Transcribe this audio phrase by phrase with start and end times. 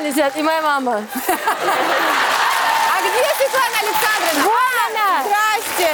[0.00, 1.02] в зале сидят, и моя мама.
[1.26, 4.50] А где Светлана Александровна?
[4.50, 5.08] Оля!
[5.24, 5.88] Здрасте!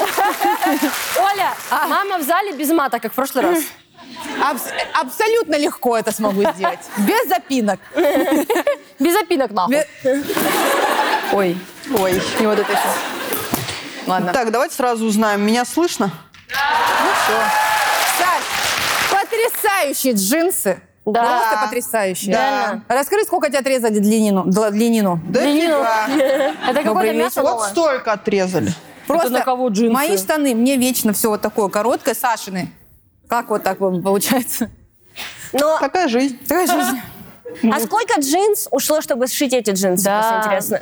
[1.20, 1.54] Оля,
[1.88, 3.58] мама в зале без мата, как в прошлый раз.
[4.42, 6.78] Абс- абсолютно легко это смогу сделать.
[6.98, 7.80] Без запинок.
[8.98, 9.74] Без опинок, нахуй.
[9.76, 9.88] Бе-
[11.32, 11.58] Ой,
[11.98, 12.82] ой, и вот это еще.
[14.06, 14.32] Ладно.
[14.32, 16.10] Так, давайте сразу узнаем, меня слышно?
[18.18, 18.42] Саш,
[19.10, 20.80] потрясающие джинсы.
[21.06, 21.22] Да.
[21.38, 22.32] Просто потрясающие.
[22.34, 22.80] Да.
[22.88, 24.44] Расскажи, сколько тебе отрезали длинину?
[24.46, 25.20] дла- длинину.
[25.28, 26.08] Да фига.
[26.68, 28.72] Это какое-то мясо Вот столько отрезали.
[29.06, 29.92] Просто на кого джинсы?
[29.94, 32.70] мои штаны, мне вечно все вот такое короткое, Сашины.
[33.28, 34.68] Как вот так вот получается?
[35.52, 36.38] Но, Такая жизнь.
[36.46, 37.00] Такая жизнь.
[37.72, 40.04] а сколько джинс ушло, чтобы сшить эти джинсы?
[40.04, 40.20] Да.
[40.20, 40.80] Просто интересно.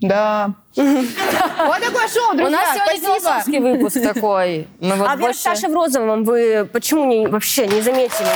[0.00, 0.50] Да.
[0.76, 2.50] Вот такое шоу, У друзья.
[2.58, 4.68] нас сегодня философский выпуск такой.
[4.80, 5.40] Мы вот а больше...
[5.40, 8.26] Саши в розовом вы почему не, вообще не заметили?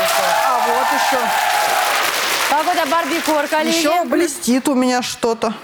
[0.46, 1.18] А вот еще.
[2.50, 3.76] Какой-то барбикор, коллеги.
[3.76, 5.54] Еще блестит у меня что-то.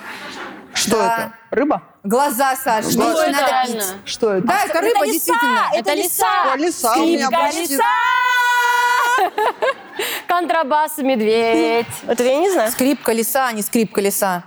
[0.72, 1.14] Что Да.
[1.16, 1.32] это?
[1.50, 1.82] Рыба?
[2.02, 3.84] Глаза, Саш, Что что это надо пить.
[4.06, 4.46] Что это?
[4.46, 5.68] Да, это рыба, лиса, действительно.
[5.74, 6.52] Это лиса.
[6.52, 7.70] О, лиса у меня Скрипка, блестит.
[7.70, 7.84] лиса!
[10.28, 11.86] Контрабас, медведь.
[12.04, 12.70] Вот это я не знаю.
[12.72, 14.44] Скрипка лиса, а не скрипка лиса.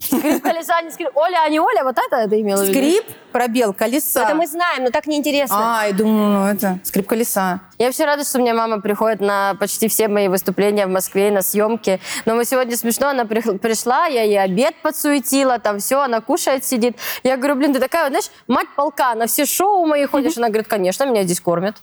[0.00, 1.10] Скрип колеса, не скрип.
[1.14, 2.72] Оля, а не Оля, вот это это имела в виду?
[2.72, 4.22] Скрип, пробел, колеса.
[4.24, 5.80] Это мы знаем, но так неинтересно.
[5.80, 7.60] А, я думаю, ну это скрипка лиса.
[7.78, 11.30] Я вообще рада, что у меня мама приходит на почти все мои выступления в Москве,
[11.30, 12.00] на съемки.
[12.24, 16.64] Но мы сегодня смешно, она при- пришла, я ей обед подсуетила, там все, она кушает,
[16.64, 16.96] сидит.
[17.22, 20.36] Я говорю, блин, ты такая, вот, знаешь, мать полка, на все шоу мои ходишь.
[20.38, 21.76] Она говорит, конечно, меня здесь кормят.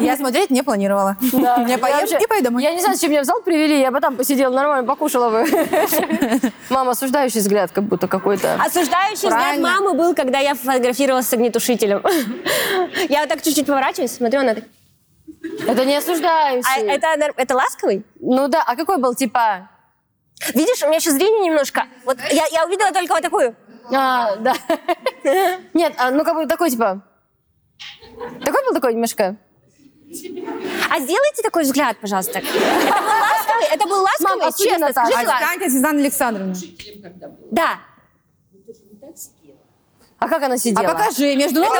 [0.00, 1.16] Я смотреть не планировала.
[1.20, 2.62] Я Я поем вообще- и пойду домой.
[2.62, 5.46] Я не знаю, зачем меня в зал привели, я бы там посидела нормально, покушала бы.
[6.68, 8.54] Мама, осуждающий взгляд, как будто какой-то.
[8.54, 9.68] Осуждающий взгляд Правильно.
[9.68, 12.02] мамы был, когда я фотографировалась с огнетушителем.
[13.08, 14.64] Я вот так чуть-чуть поворачиваюсь, смотрю, она так...
[15.66, 16.88] Это не А осуждающий.
[16.88, 17.06] это,
[17.36, 18.04] это ласковый?
[18.20, 19.68] Ну да, а какой был, типа...
[20.54, 21.84] Видишь, у меня еще зрение немножко.
[22.04, 23.56] Вот я, я увидела только вот такую.
[23.92, 24.54] А, да.
[25.72, 27.02] Нет, а, ну как бы такой, типа...
[28.44, 29.36] Такой был такой немножко?
[30.90, 32.38] А сделайте такой взгляд, пожалуйста.
[32.38, 33.76] Это был ласковый?
[33.76, 34.36] Это был ласковый?
[34.38, 35.12] Мам, осуди Честно, скажи.
[35.12, 36.54] Отстаньте, Светлана Александровна.
[37.50, 37.78] Да.
[40.18, 40.82] А как она А сидела?
[40.94, 41.76] покажи, между ног,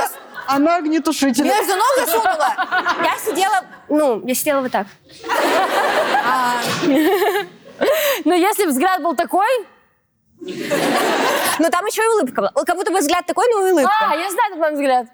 [0.46, 1.44] Она огнетушитель.
[1.44, 2.54] между ног засунула.
[3.02, 4.86] Я сидела, ну, я сидела вот так.
[8.24, 9.46] Ну, если взгляд был такой...
[11.58, 12.52] Но там еще и улыбка была.
[12.64, 13.90] Как будто бы взгляд такой, но и улыбка.
[14.02, 15.06] А, я знаю этот взгляд.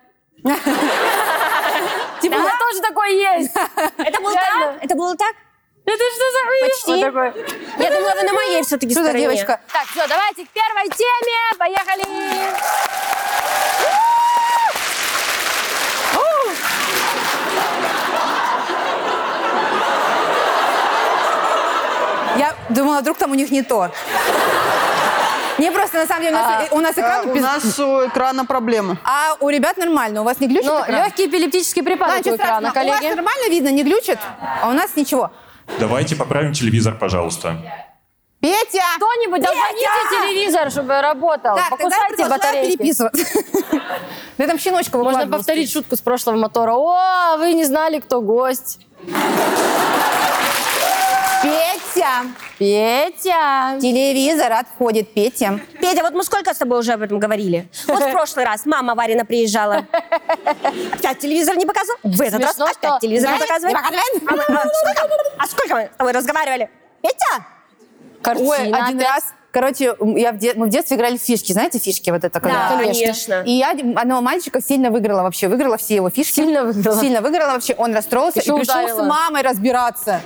[2.21, 3.55] Типа, у меня тоже такой есть.
[3.99, 4.77] Это было так?
[4.83, 5.35] Это было так?
[5.85, 6.69] Это что за?
[6.69, 7.01] Почти.
[7.83, 9.25] Я думала, вы на моей все-таки Что за стороне.
[9.25, 9.61] девочка?
[9.73, 11.59] Так, все, давайте к первой теме.
[11.59, 13.13] Поехали.
[22.39, 23.91] Я думала, вдруг там у них не то.
[25.59, 27.29] Не просто, на самом деле, у нас, у нас А, экран...
[27.31, 28.97] у без- нас у экрана проблемы.
[29.05, 31.05] А у ребят нормально, у вас не глючит Ну, экран?
[31.05, 32.85] легкий эпилептический А, припадок у экрана, страшного.
[32.87, 33.15] У вас коллеги.
[33.15, 34.19] нормально видно, не глючит,
[34.63, 35.31] а у нас ничего.
[35.79, 37.57] Давайте поправим телевизор, пожалуйста.
[38.41, 38.83] Петя!
[38.97, 41.57] Кто-нибудь, дозвоните телевизор, чтобы работал.
[41.57, 42.77] Так, тогда Покусайте батарейки.
[42.77, 43.25] переписываться.
[44.39, 45.39] Да там щеночка Можно выкладывал.
[45.39, 46.73] повторить шутку с прошлого мотора.
[46.75, 48.81] О, вы не знали, кто гость.
[51.43, 51.72] Петя!
[51.95, 53.79] Петя.
[53.81, 55.61] Телевизор отходит, Петя.
[55.81, 57.69] Петя, вот мы сколько с тобой уже об этом говорили?
[57.87, 59.87] Вот в прошлый раз мама Варина приезжала.
[60.93, 61.99] Опять телевизор не показывал?
[62.03, 63.77] В этот раз опять телевизор не показывает.
[63.77, 63.81] А
[65.39, 66.71] а сколько- мы с тобой разговаривали?
[67.03, 67.47] Петя!
[68.23, 68.49] Картина.
[68.51, 71.53] Ой, один раз, короче, я в де- мы в детстве играли в фишки.
[71.53, 72.41] Знаете фишки вот это?
[72.41, 73.43] когда- Да, конечно.
[73.47, 75.47] И я одного мальчика сильно выиграла вообще.
[75.49, 76.33] Выиграла все его фишки.
[76.35, 77.01] Сильно выиграла?
[77.01, 77.75] Сильно выиграла вообще.
[77.79, 79.05] Он расстроился Еще и пришел ударила.
[79.05, 80.21] с мамой разбираться.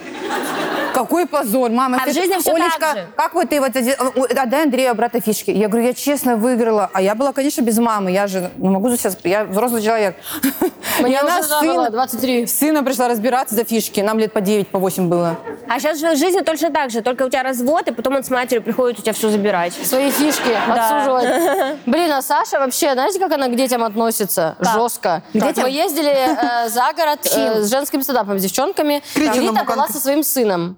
[0.95, 1.99] Какой позор, мама.
[1.99, 3.07] А в ты- жизни всё Олечка, так же.
[3.17, 5.51] как вот ты вот отдай Андрею брата фишки.
[5.51, 6.89] Я говорю, я честно выиграла.
[6.93, 8.13] А я была, конечно, без мамы.
[8.13, 9.13] Я же не могу за себя...
[9.25, 10.17] Я взрослый человек.
[11.01, 12.47] Мне она уже с да, было сыном- 23.
[12.47, 14.01] с сыном пришла разбираться за фишки.
[14.01, 15.37] Нам лет по 9, по 8 было.
[15.69, 17.03] А сейчас же в жизни точно так же.
[17.03, 19.72] Только у тебя развод, и потом он с матерью приходит у тебя все забирать.
[19.74, 21.78] Свои фишки отсуживать.
[21.86, 24.57] Блин, а Саша вообще, знаете, как она к детям относится?
[24.60, 25.22] Жестко.
[25.33, 25.65] детям?
[25.65, 29.03] Мы ездили э, за город э, с женским стендапом, с девчонками.
[29.15, 30.77] Вита была со своим сыном.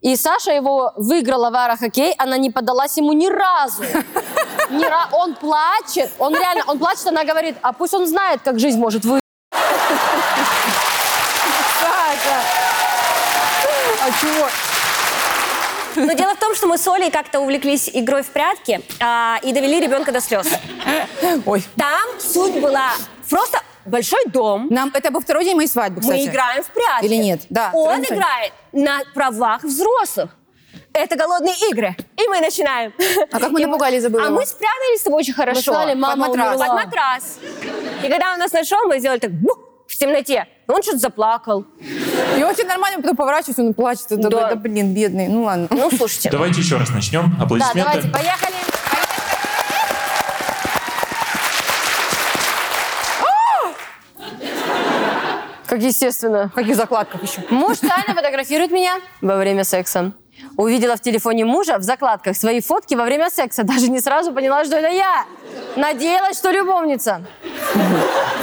[0.00, 3.84] И Саша его выиграла в аэрохоккей, она не поддалась ему ни разу.
[4.70, 8.58] Ни ра- Он плачет, он реально, он плачет, она говорит, а пусть он знает, как
[8.58, 9.20] жизнь может вы...
[14.06, 14.48] А чего?
[16.04, 19.52] Но дело в том, что мы с Олей как-то увлеклись игрой в прятки а, и
[19.52, 20.46] довели ребенка до слез.
[21.46, 21.64] Ой.
[21.76, 22.92] Там суть была
[23.28, 24.68] просто большой дом.
[24.70, 26.18] Нам, это был второй день моей свадьбы, кстати.
[26.20, 27.06] Мы играем в прятки.
[27.06, 27.42] Или нет?
[27.50, 28.12] Да, Он день.
[28.14, 30.30] играет на правах взрослых.
[30.92, 31.96] это голодные игры.
[32.16, 32.92] И мы начинаем.
[33.32, 35.60] А как мы И напугали, забыла А мы спрятались с тобой очень хорошо.
[35.60, 36.52] сказали, мама Под матрас.
[36.58, 36.84] Под умерла.
[36.84, 37.38] матрас.
[38.04, 39.58] И когда он нас нашел, мы сделали так бух,
[40.04, 40.46] темноте.
[40.66, 41.64] Он что-то заплакал.
[42.38, 44.06] И очень нормально, потом поворачивается, он плачет.
[44.10, 44.46] Это, Да.
[44.48, 45.28] это, блин, бедный.
[45.28, 45.66] Ну ладно.
[45.70, 46.30] Ну, слушайте.
[46.30, 47.34] Давайте еще раз начнем.
[47.38, 47.80] Да, Аплодисменты.
[47.84, 48.54] давайте, поехали.
[55.66, 56.48] Как естественно.
[56.48, 57.42] В каких закладках еще?
[57.50, 60.12] Муж тайно фотографирует меня во время секса.
[60.56, 63.64] Увидела в телефоне мужа в закладках свои фотки во время секса.
[63.64, 65.24] Даже не сразу поняла, что это я.
[65.76, 67.24] Надеялась, что любовница.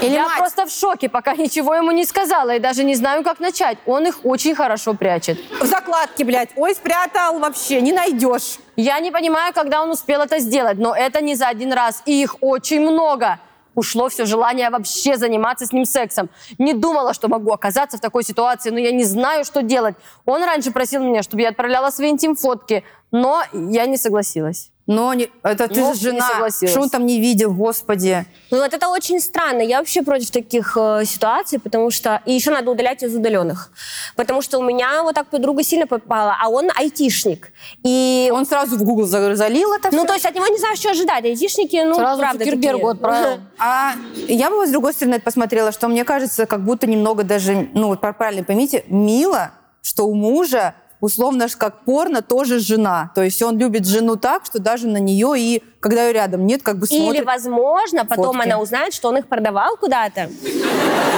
[0.02, 0.38] Или я мать.
[0.38, 2.56] просто в шоке, пока ничего ему не сказала.
[2.56, 3.78] И даже не знаю, как начать.
[3.86, 5.40] Он их очень хорошо прячет.
[5.62, 6.50] В закладке, блядь.
[6.56, 8.58] Ой, спрятал вообще, не найдешь.
[8.76, 12.02] Я не понимаю, когда он успел это сделать, но это не за один раз.
[12.06, 13.40] И их очень много.
[13.76, 16.30] Ушло все желание вообще заниматься с ним сексом.
[16.58, 19.96] Не думала, что могу оказаться в такой ситуации, но я не знаю, что делать.
[20.26, 24.71] Он раньше просил меня, чтобы я отправляла свои интим-фотки, но я не согласилась.
[24.92, 26.28] Но не, это ты же жена.
[26.50, 28.26] Что он там не видел, господи.
[28.52, 29.62] Ну, вот это очень странно.
[29.62, 32.22] Я вообще против таких э, ситуаций, потому что...
[32.26, 33.72] И еще надо удалять из удаленных.
[34.18, 37.52] Потому что у меня вот так подруга сильно попала, а он айтишник.
[37.86, 38.30] И...
[38.34, 40.08] Он сразу в Google за- залил это Ну, всё.
[40.08, 41.24] то есть от него не знаю, что ожидать.
[41.24, 42.90] Айтишники, ну, Сразу правда, такие.
[42.90, 43.40] отправил.
[43.60, 43.94] А
[44.28, 47.88] я бы с другой стороны это посмотрела, что мне кажется, как будто немного даже, ну
[47.88, 49.52] вот правильно поймите, мило,
[49.82, 53.12] что у мужа условно ж как порно тоже жена.
[53.16, 56.62] То есть он любит жену так, что даже на нее и когда ее рядом нет,
[56.64, 57.26] как бы Или, смотрит.
[57.26, 58.48] возможно, потом фотки.
[58.48, 60.30] она узнает, что он их продавал куда-то.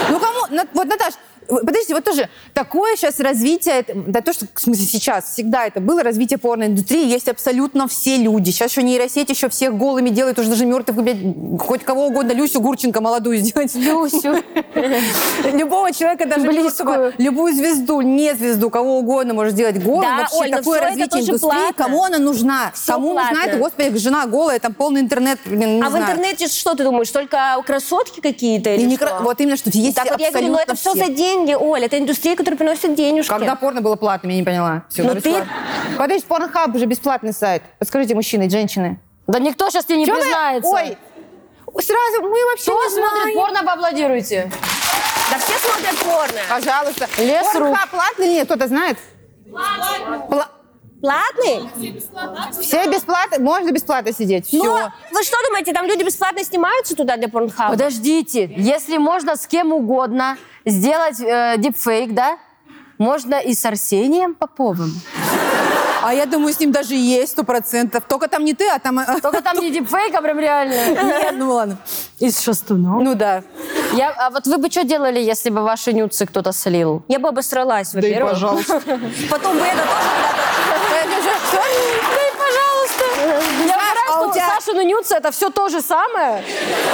[0.10, 0.66] Ну кому?
[0.74, 1.14] Вот, Наташ,
[1.48, 5.80] подождите, вот тоже такое сейчас развитие, это- да то, что в смысле сейчас, всегда это
[5.80, 8.50] было развитие порноиндустрии, есть абсолютно все люди.
[8.52, 11.18] Сейчас еще нейросеть еще всех голыми делает, уже даже мертвых, блядь,
[11.60, 13.74] хоть кого угодно, Люсю Гурченко молодую сделать.
[13.76, 14.36] Люсю.
[15.54, 16.90] Любого человека, даже Близкую.
[16.90, 20.02] мертвого, любую звезду, не звезду, кого угодно может сделать голым.
[20.02, 21.50] Да, Вообще Оль, но такое это развитие индустрии.
[21.50, 21.74] платно.
[21.84, 22.72] Кому она нужна?
[22.88, 26.74] Кому нужна эта, господи, жена голая, там полный интернет, блин, не а в интернете что
[26.76, 27.10] ты думаешь?
[27.12, 28.74] Только красотки какие-то?
[28.74, 29.06] Или не что?
[29.08, 31.33] кра- Вот именно, что есть Так вот я говорю, ну это все абсолютно за деньги,
[31.58, 31.84] Оль.
[31.84, 33.30] Это индустрия, которая приносит денежки.
[33.30, 34.84] Когда порно было платным, я не поняла.
[34.90, 35.46] Всё, Ну да, ты-.
[35.98, 37.64] Подождите, Порнхаб уже бесплатный сайт.
[37.80, 39.00] Подскажите, мужчины и женщины.
[39.28, 40.70] Да никто сейчас тебе не Чё вы- признается.
[40.70, 40.98] Ой,
[41.82, 43.36] сразу мы вообще Кто не смотрит знаем.
[43.36, 44.52] порно, поаплодируйте.
[45.32, 46.40] Да все смотрят порно.
[46.50, 47.08] Пожалуйста.
[47.18, 47.48] Лес.
[47.54, 48.46] Порнхаб платный или нет?
[48.46, 48.98] Кто-то знает?
[49.50, 50.48] Пла-
[51.04, 51.70] Платный?
[52.62, 53.38] Все бесплатно?
[53.40, 54.48] Можно бесплатно сидеть?
[54.48, 54.64] Все.
[54.64, 54.74] Ну,
[55.12, 57.72] вы что думаете, там люди бесплатно снимаются туда для порнхаба?
[57.72, 62.38] Подождите, если можно с кем угодно сделать э, дипфейк, да?
[62.98, 64.94] Можно и с Арсением Поповым.
[66.06, 68.04] А я думаю, с ним даже есть сто процентов.
[68.08, 69.00] Только там не ты, а там...
[69.00, 70.74] э, Только там не дипфейк, а прям реально.
[71.04, 71.78] Нет, ну ладно.
[72.20, 73.04] И с Шастуном.
[73.04, 73.44] Ну да.
[73.94, 77.04] Я, а вот вы бы что делали, если бы ваши нюцы кто-то слил?
[77.10, 78.32] Я бы обосралась, Да и во-первых.
[78.32, 78.82] пожалуйста.
[79.30, 80.10] Потом бы это тоже
[81.54, 81.62] Да
[82.28, 83.04] и пожалуйста.
[83.66, 86.44] Я Саш, а у тебя- Сашины нюцы это все то же самое,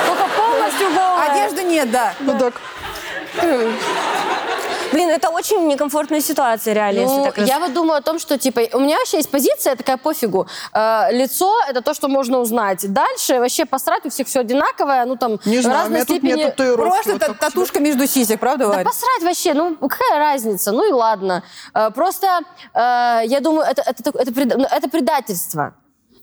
[0.08, 1.32] только полностью голое.
[1.32, 2.14] Одежды нет, да.
[2.20, 2.54] Ну так,
[4.92, 8.20] Блин, это очень некомфортная ситуация, реально, если Ну, так раз- я вот думаю о том,
[8.20, 10.48] что, типа, у меня вообще есть позиция такая, пофигу.
[10.74, 12.92] Э, лицо— это то, что можно узнать.
[12.92, 16.06] Дальше вообще посрать, у всех все одинаковое, ну, там, не в знаю, у разной меня
[16.06, 16.38] тут степени...
[16.38, 16.90] нет татуировки.
[16.90, 17.50] Просто вот та- как у тебя.
[17.50, 18.84] татушка между сисек, правда, Да Варь?
[18.86, 21.44] посрать вообще, ну какая разница, ну и ладно.
[21.74, 22.28] Э, Просто
[22.74, 25.74] э, я думаю, это, это, так- это, пред- ну, это предательство.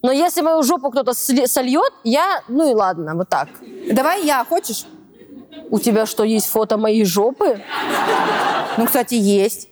[0.02, 3.48] Но если мою жопу кто-то сли- сольет, я, ну и ладно, вот так.
[3.90, 4.84] Давай я, хочешь?
[5.70, 7.60] У тебя что, есть фото моей жопы?
[8.76, 9.68] Ну, кстати, есть.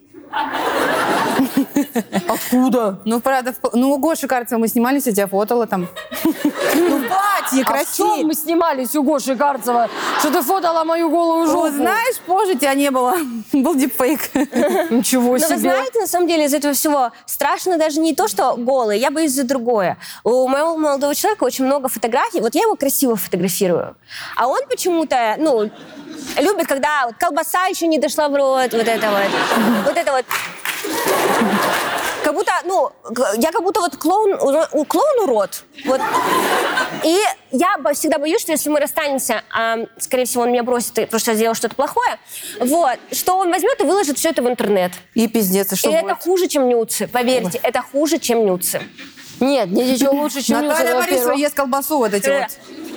[2.29, 3.01] Откуда?
[3.05, 5.89] Ну, правда, в- ну, у Гоши, кажется, мы снимались, я тебя фотала там.
[6.75, 9.89] Ну, платье, А в чем мы снимались у Гоши Карцева,
[10.21, 11.67] что ты фотала мою голую жопу?
[11.69, 13.17] Ну, знаешь, позже тебя не было.
[13.53, 14.21] Был дипфейк.
[14.91, 15.59] Ничего Но вы себе.
[15.59, 19.33] знаете, на самом деле, из этого всего страшно даже не то, что голый, я боюсь
[19.33, 19.97] за другое.
[20.25, 23.97] У моего молодого человека очень много фотографий, вот я его красиво фотографирую,
[24.37, 25.71] а он почему-то, ну,
[26.39, 30.25] любит, когда вот колбаса еще не дошла в рот, вот это вот, вот это вот.
[32.35, 32.91] Как будто, ну,
[33.39, 35.65] я как будто вот клоун, у- у клоуну рот.
[35.85, 36.01] Вот.
[37.05, 37.19] И
[37.53, 41.31] я всегда боюсь, что если мы расстанемся, а, скорее всего, он меня бросит, потому что
[41.33, 42.19] я сделала что-то плохое,
[42.61, 44.93] вот, что он возьмет и выложит все это в интернет.
[45.15, 46.23] И пиздец, и что И это будет?
[46.25, 47.07] хуже, чем нюцы.
[47.07, 48.83] Поверьте, это хуже, чем нюцы.
[49.41, 51.39] Нет, нет ничего лучше, чем нюцы, Наталья Борисова во-первых.
[51.39, 52.41] ест колбасу, вот эти Э.
[52.41, 52.49] вот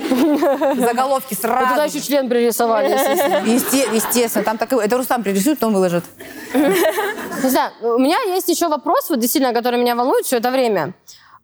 [0.75, 1.97] заголовки туда сразу.
[1.97, 3.43] еще член пририсовали, естественно.
[3.45, 6.03] Есте- Естественно, там так и- Это Рустам пририсует, потом выложит.
[6.53, 10.93] Не знаю, у меня есть еще вопрос, вот действительно, который меня волнует все это время.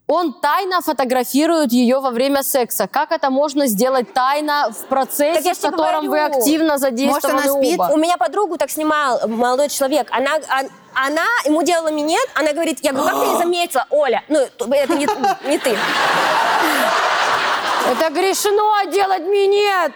[0.06, 2.86] Он тайно фотографирует ее во время секса.
[2.86, 6.36] Как это можно сделать тайно в Так процессе, в тебе котором вы говорю.
[6.38, 7.80] активно задействованы Может, она спит?
[7.80, 7.90] оба?
[7.90, 10.08] У меня подругу так снимал э, молодой человек.
[10.10, 10.32] Она,
[10.94, 13.86] она ему делала минет, она говорит, я говорю, как ты не заметила?
[13.88, 15.08] Оля, ну, это не,
[15.48, 15.74] не ты.
[17.86, 19.92] Это грешно делать минет.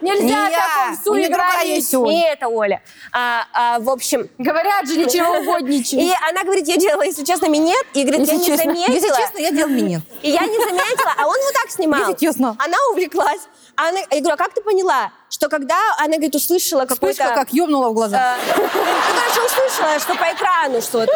[0.00, 0.48] Нельзя
[0.90, 2.08] Не в суе Оля.
[2.12, 2.82] Не это Оля.
[3.12, 6.00] А, а, в общем, Говорят же, ничего угодничего.
[6.00, 8.64] и она говорит, я делала, если честно, минет, и говорит, Если я не честно.
[8.64, 8.94] заметила.
[8.94, 10.02] Если честно, я делал минет.
[10.22, 12.00] И я не заметила, а он вот так снимал.
[12.00, 12.56] Если честно.
[12.60, 13.40] Она увлеклась.
[13.74, 17.14] А она, я говорю, а как ты поняла, что когда она, говорит, услышала какой-то...
[17.14, 18.36] Вспышка как ёбнула в глаза.
[18.36, 21.12] э, ну, короче, услышала, что по экрану что-то.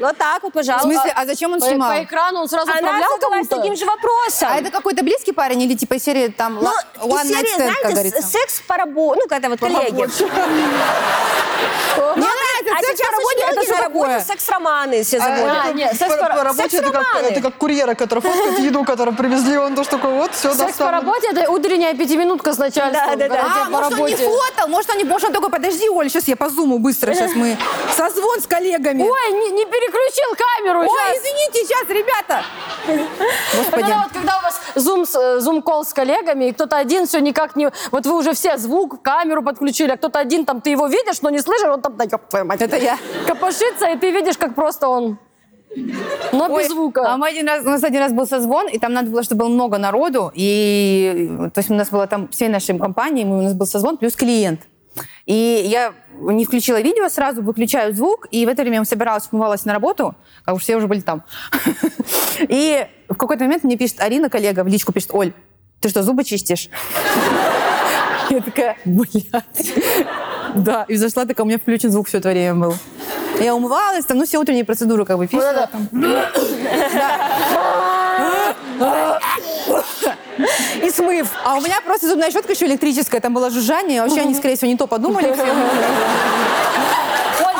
[0.00, 0.88] Вот так вот, В пожалуйста.
[0.88, 1.90] смысле, а зачем он По, снимал?
[1.92, 3.56] по экрану он сразу Она отправлял задалась кому-то?
[3.56, 4.48] таким же вопросом.
[4.50, 7.46] А это какой-то близкий парень или типа из серии там ну, ла- из one night
[7.46, 8.22] серии, stand, как знаете, говорится?
[8.22, 10.08] с- секс по работе, ну, когда вот коллеги.
[12.16, 12.28] Мне
[12.72, 14.08] А секс сейчас по работе, очень это многие что на такое?
[14.08, 15.64] работе секс-романы все заводят.
[15.64, 17.26] А, нет, секс по, работе это как, секс-романы.
[17.32, 20.90] это как курьеры, которые фоткают еду, которую привезли, он тоже такой, вот, все, Секс по
[20.90, 23.18] работе– это утренняя пятиминутка с начальством.
[23.18, 23.62] Да, да, да.
[23.62, 24.16] А, по может, он не работе.
[24.28, 27.32] фотал, может, он не, может, он такой, подожди, Оль, сейчас я по зуму быстро, сейчас
[27.34, 27.56] мы
[27.96, 29.02] созвон с коллегами.
[29.02, 30.80] Ой, не, не переключил камеру.
[30.80, 31.16] Ой, щас.
[31.18, 32.42] извините, сейчас, ребята.
[33.56, 33.84] Господи.
[33.90, 37.20] Это вот когда у вас зум, с- э, зум-колл с коллегами, и кто-то один все
[37.20, 37.70] никак не...
[37.90, 41.30] Вот вы уже все звук, камеру подключили, а кто-то один там, ты его видишь, но
[41.30, 42.57] не слышишь, он там, да ёб твою мать.
[42.58, 42.98] Это я.
[43.26, 45.18] Копошится, и ты видишь, как просто он...
[46.32, 47.12] Но Ой, без звука.
[47.12, 49.40] А мы один раз, у нас один раз был созвон, и там надо было, чтобы
[49.40, 53.54] было много народу, и то есть у нас было там всей нашей компании, у нас
[53.54, 54.60] был созвон плюс клиент.
[55.26, 59.64] И я не включила видео сразу, выключаю звук, и в это время я собиралась, умывалась
[59.64, 61.22] на работу, как уж все уже были там.
[62.40, 65.32] И в какой-то момент мне пишет Арина, коллега, в личку пишет, Оль,
[65.80, 66.70] ты что, зубы чистишь?
[68.30, 69.72] Я такая, блядь.
[70.54, 72.74] Да, и зашла такая, у меня включен звук все это время был.
[73.40, 75.68] Я умывалась, там, ну, все утренние процедуры как бы писала.
[75.70, 75.88] там.
[80.82, 81.28] И смыв.
[81.44, 84.02] А у меня просто зубная щетка еще электрическая, там было жужжание.
[84.02, 85.26] Вообще они, скорее всего, не то подумали.
[85.26, 85.34] Оль,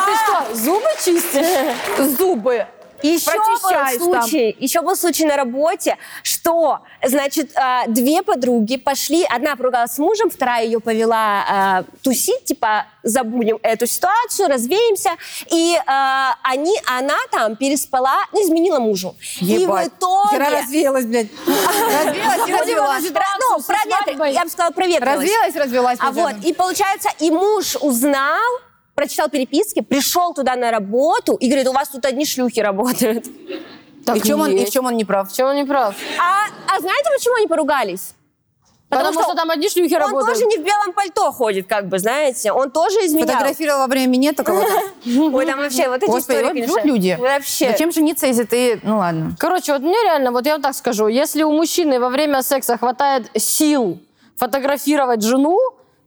[0.06, 1.46] ты что, зубы чистишь?
[2.18, 2.66] Зубы.
[3.02, 3.88] Еще был там.
[3.98, 9.98] случай, еще был случай на работе, что, значит, а, две подруги пошли, одна поругалась с
[9.98, 15.10] мужем, вторая ее повела а, тусить, типа, забудем эту ситуацию, развеемся,
[15.50, 19.14] и а, они, она там переспала, ну, изменила мужу.
[19.40, 19.88] И в Ебать.
[19.88, 20.30] итоге...
[20.30, 21.28] Хера развеялась, блядь.
[21.46, 23.04] Развеялась развелась.
[23.40, 24.32] Ну, со проветри- свадьбой.
[24.32, 25.16] я бы сказала, проветрилась.
[25.18, 25.98] Развелась, развелась.
[26.00, 28.40] А вот, и получается, и муж узнал,
[28.98, 33.26] прочитал переписки, пришел туда на работу и говорит, у вас тут одни шлюхи работают.
[33.26, 35.30] И в чем он, и в чем он не прав?
[35.30, 35.94] В чем он не прав?
[36.18, 38.14] А, а знаете, почему они поругались?
[38.88, 40.34] Потому, что, там одни шлюхи он работают.
[40.34, 42.50] тоже не в белом пальто ходит, как бы, знаете.
[42.50, 43.28] Он тоже изменял.
[43.28, 44.72] Фотографировала во время минета кого-то.
[45.06, 47.16] Ой, там вообще вот эти истории, вот люди.
[47.20, 47.70] Вообще.
[47.70, 48.80] Зачем жениться, если ты...
[48.82, 49.36] Ну ладно.
[49.38, 52.76] Короче, вот мне реально, вот я вам так скажу, если у мужчины во время секса
[52.78, 54.00] хватает сил
[54.36, 55.56] фотографировать жену,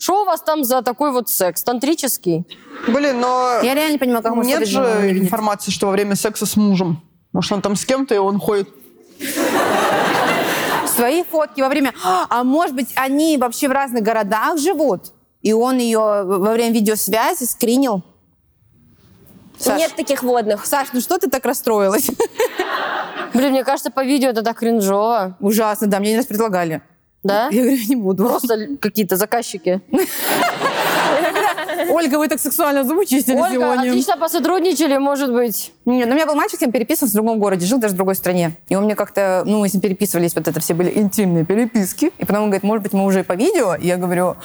[0.01, 1.61] что у вас там за такой вот секс?
[1.61, 2.43] Тантрический?
[2.87, 6.15] Блин, но Я реально не понимаю, как можно нет же не информации, что во время
[6.15, 7.03] секса с мужем.
[7.33, 8.67] Может, он там с кем-то, и он ходит.
[10.87, 11.93] Свои фотки во время...
[12.03, 15.13] А может быть, они вообще в разных городах живут?
[15.43, 18.01] И он ее во время видеосвязи скринил?
[19.59, 20.65] Саш, Нет таких водных.
[20.65, 22.09] Саш, ну что ты так расстроилась?
[23.35, 25.37] Блин, мне кажется, по видео это так кринжово.
[25.39, 26.81] Ужасно, да, мне один раз предлагали.
[27.23, 27.49] Да?
[27.51, 28.25] Я говорю, не буду.
[28.25, 29.81] Просто какие-то заказчики.
[31.89, 33.89] Ольга, вы так сексуально зубы чистили Ольга, сегодня.
[33.91, 35.73] отлично посотрудничали, может быть.
[35.83, 37.97] Нет, ну у меня был мальчик, с кем переписывался в другом городе, жил даже в
[37.97, 38.51] другой стране.
[38.69, 42.11] И он мне как-то, ну, мы с ним переписывались, вот это все были интимные переписки.
[42.19, 43.73] И потом он говорит, может быть, мы уже по видео?
[43.73, 44.35] И я говорю,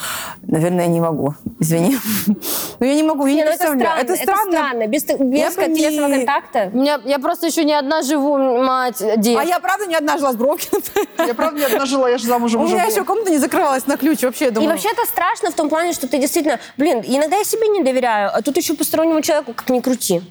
[0.42, 1.98] наверное, не могу, извини.
[2.80, 4.06] Но я не могу, я не Не, ну это представляю.
[4.06, 4.86] странно, это странно.
[4.86, 6.70] Без, без Я бы не- телесного контакта.
[6.72, 9.38] У меня, я просто еще не одна живу, мать, дед.
[9.38, 10.82] А я, правда, не одна жила с Бровкиным.
[11.18, 12.92] Я правда не одна жила, я же замужем У уже меня была.
[12.94, 14.70] еще комната не закрывалась на ключ, вообще, я И думаю.
[14.70, 18.30] вообще это страшно в том плане, что ты действительно, блин, иногда я себе не доверяю,
[18.32, 20.22] а тут еще постороннему человеку как ни крути.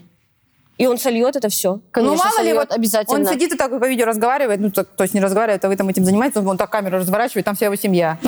[0.78, 1.80] И он сольет это все.
[1.92, 3.18] Конечно, ну, мало ли, вот обязательно.
[3.18, 5.76] он сидит и так по видео разговаривает, ну, так, то есть не разговаривает, а вы
[5.78, 8.18] там этим занимаетесь, он так камеру разворачивает, там вся его семья.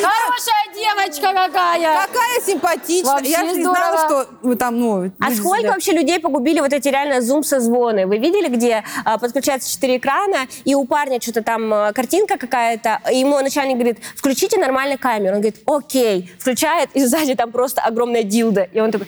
[0.00, 2.06] Хорошая девочка какая!
[2.06, 3.22] какая симпатичная.
[3.22, 5.12] Я же не знала, что вы там, ну...
[5.20, 8.06] А сколько вообще людей погубили вот эти реально зум-созвоны?
[8.06, 13.00] Вы видели, где а, подключаются четыре экрана, и у парня что-то там а, картинка какая-то,
[13.12, 15.36] ему начальник говорит, включите нормально камеру.
[15.36, 16.30] Он говорит, окей.
[16.38, 18.62] Включает, и сзади там просто огромная дилда.
[18.72, 19.06] И он такой,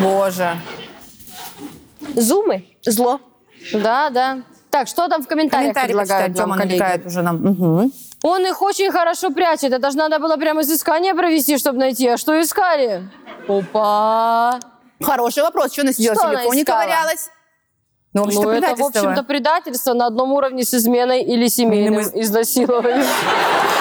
[0.00, 0.56] Боже.
[2.14, 3.20] зумы, зло.
[3.72, 4.38] Да, да.
[4.70, 6.78] Так, что там в комментариях Комментарий предлагают почитаем, нам Тёма коллеги?
[6.80, 7.36] намекает уже нам.
[7.36, 7.92] Мгм.
[8.22, 9.72] Он их очень хорошо прячет.
[9.72, 12.06] Это же надо было прям изыскание провести, чтобы найти.
[12.08, 13.08] А что искали?
[13.48, 14.58] Опа!
[15.00, 15.72] Хороший вопрос.
[15.72, 16.80] Что она сидела Что в она телефоне искала?
[16.82, 17.30] ковырялась?
[18.14, 19.00] Ну, вообще-то Ну, это, в предательство.
[19.00, 23.06] общем-то, предательство на одном уровне с изменой или семейным изнасилованием.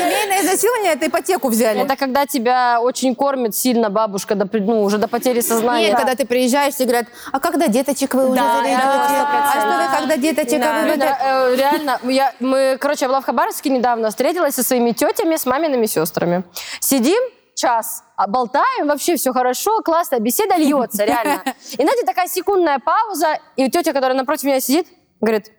[0.00, 1.80] Семейное изнасилование, это ипотеку взяли.
[1.82, 5.88] Это когда тебя очень кормит сильно бабушка, до, ну, уже до потери сознания.
[5.88, 8.82] Нет, когда ты приезжаешь, все говорят, а когда деточек вы уже Да, заведете?
[8.82, 10.72] да, А что вы, когда деточек Да.
[10.72, 11.16] вы выведете?
[11.20, 15.46] э, реально, я, мы, короче, я была в Хабаровске недавно, встретилась со своими тетями, с
[15.46, 16.44] мамиными сестрами.
[16.80, 17.20] Сидим
[17.54, 21.42] час, а болтаем, вообще все хорошо, классно, беседа льется, реально.
[21.72, 24.86] И, знаете, такая секундная пауза, и тетя, которая напротив меня сидит,
[25.20, 25.50] говорит,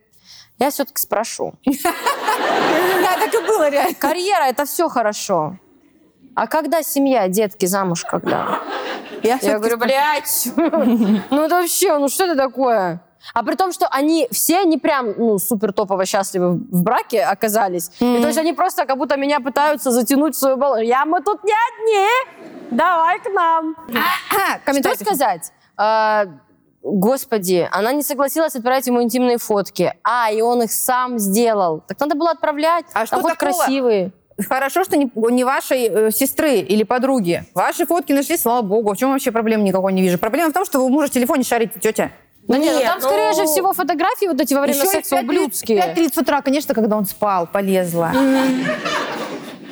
[0.59, 1.53] я все-таки спрошу.
[3.01, 3.95] Да, так и было реально.
[3.95, 5.57] Карьера– это все хорошо.
[6.35, 8.59] А когда семья, детки, замуж когда?
[9.23, 13.01] Я, Я говорю, блядь, ну это вообще, ну что это такое?
[13.33, 17.91] А при том, что они все не прям, ну, супер топово счастливы в браке оказались.
[17.99, 20.81] И то есть они просто как будто меня пытаются затянуть в свою баллон.
[20.81, 23.75] Я, мы тут не одни, давай к нам.
[24.65, 25.51] А, Что сказать?
[26.83, 29.93] Господи, она не согласилась отправлять ему интимные фотки.
[30.03, 31.81] А, и он их сам сделал.
[31.87, 32.85] Так надо было отправлять.
[32.93, 33.51] А Там что хоть такого?
[33.53, 34.11] красивые.
[34.49, 37.43] Хорошо, что не, не вашей э, сестры или подруги.
[37.53, 38.93] Ваши фотки нашли, слава богу.
[38.93, 40.17] В чем вообще проблем никакой не вижу?
[40.17, 42.11] Проблема в том, что вы мужа в телефоне шарите, тетя.
[42.47, 44.87] Да нет, ну Нет, там, скорее ну- же всего, фотографии вот эти во время Еще
[44.89, 45.77] секса 5:30 ублюдские.
[45.95, 48.11] 5.30 утра, конечно, когда он спал, полезла.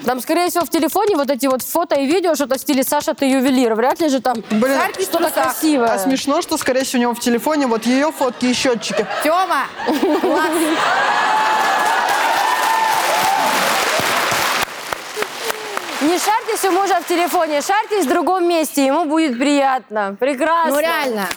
[0.05, 3.13] Там, скорее всего, в телефоне вот эти вот фото и видео, что-то в стиле Саша,
[3.13, 3.75] ты ювелир.
[3.75, 5.93] Вряд ли же там Блин, что-то красивое.
[5.93, 9.05] а смешно, что, скорее всего, у него в телефоне вот ее фотки и счетчики.
[9.23, 9.65] Тема!
[10.21, 10.49] класс.
[16.01, 20.15] Не шарьтесь у мужа в телефоне, шарьтесь в другом месте, ему будет приятно.
[20.17, 20.75] Прекрасно.
[20.75, 21.27] Ну реально.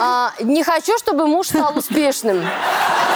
[0.00, 2.42] А, не хочу, чтобы муж стал успешным.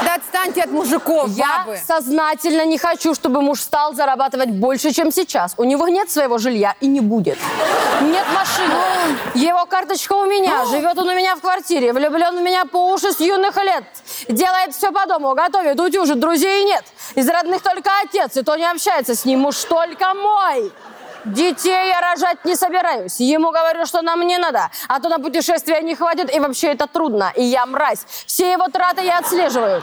[0.04, 1.78] Да отстаньте от мужиков, Я бабы.
[1.86, 5.54] сознательно не хочу, чтобы муж стал зарабатывать больше, чем сейчас.
[5.56, 7.38] У него нет своего жилья и не будет.
[8.02, 8.74] Нет машины.
[9.34, 10.66] Его карточка у меня.
[10.66, 11.92] Живет он у меня в квартире.
[11.92, 13.84] Влюблен в меня по уши с юных лет.
[14.28, 15.34] Делает все по дому.
[15.34, 16.20] Готовит, утюжит.
[16.20, 16.84] Друзей нет.
[17.14, 18.36] Из родных только отец.
[18.36, 19.40] И то не общается с ним.
[19.40, 20.70] Муж только мой.
[21.24, 23.18] Детей я рожать не собираюсь.
[23.18, 24.70] Ему говорю, что нам не надо.
[24.88, 27.32] А то на путешествие не хватит, и вообще это трудно.
[27.34, 28.04] И я мразь.
[28.26, 29.82] Все его траты я отслеживаю.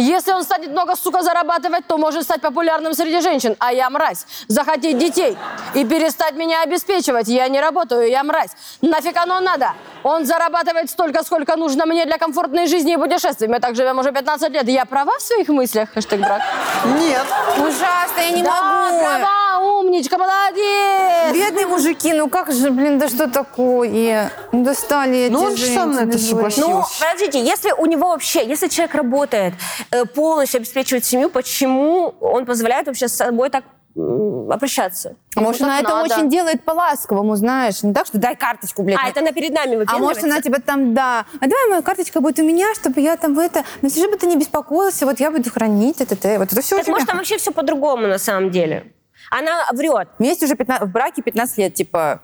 [0.00, 3.56] Если он станет много, сука, зарабатывать, то может стать популярным среди женщин.
[3.58, 4.26] А я мразь.
[4.46, 5.36] Захотеть детей
[5.74, 7.26] и перестать меня обеспечивать.
[7.26, 8.50] Я не работаю, я мразь.
[8.80, 9.72] Нафиг оно надо?
[10.04, 13.48] Он зарабатывает столько, сколько нужно мне для комфортной жизни и путешествий.
[13.48, 14.68] Мы так живем уже 15 лет.
[14.68, 15.88] Я права в своих мыслях?
[15.92, 16.42] Хэштег брак.
[17.00, 17.26] Нет.
[17.58, 19.00] Ужасно, я не да, могу.
[19.00, 21.34] права, умничка, молодец.
[21.34, 24.30] Бедные мужики, ну как же, блин, да что такое?
[24.52, 26.70] Ну достали эти Ну, он же сам на это согласился.
[26.70, 29.54] Ну, подождите, если у него вообще, если человек работает,
[29.90, 33.64] э, полностью обеспечивает семью, почему он позволяет вообще с собой так
[34.50, 35.16] обращаться?
[35.34, 36.14] А может, она это надо.
[36.14, 37.82] очень делает по-ласковому, знаешь.
[37.82, 38.98] Не так, что дай карточку, блядь.
[39.02, 40.26] А, это она перед нами А может, выпендривается?
[40.26, 41.26] она тебя там, да.
[41.40, 43.64] А давай моя карточка будет у меня, чтобы я там в это...
[43.82, 46.38] Ну, чтобы ты не беспокоился, вот я буду хранить это, это.
[46.38, 48.92] Вот это все у Так может, там вообще все по-другому на самом деле?
[49.30, 50.08] Она врет.
[50.18, 52.22] Вместе уже 15, в браке 15 лет, типа...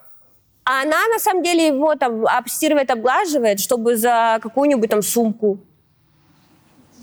[0.65, 5.59] А она на самом деле его там обстирывает, обглаживает, чтобы за какую-нибудь там сумку.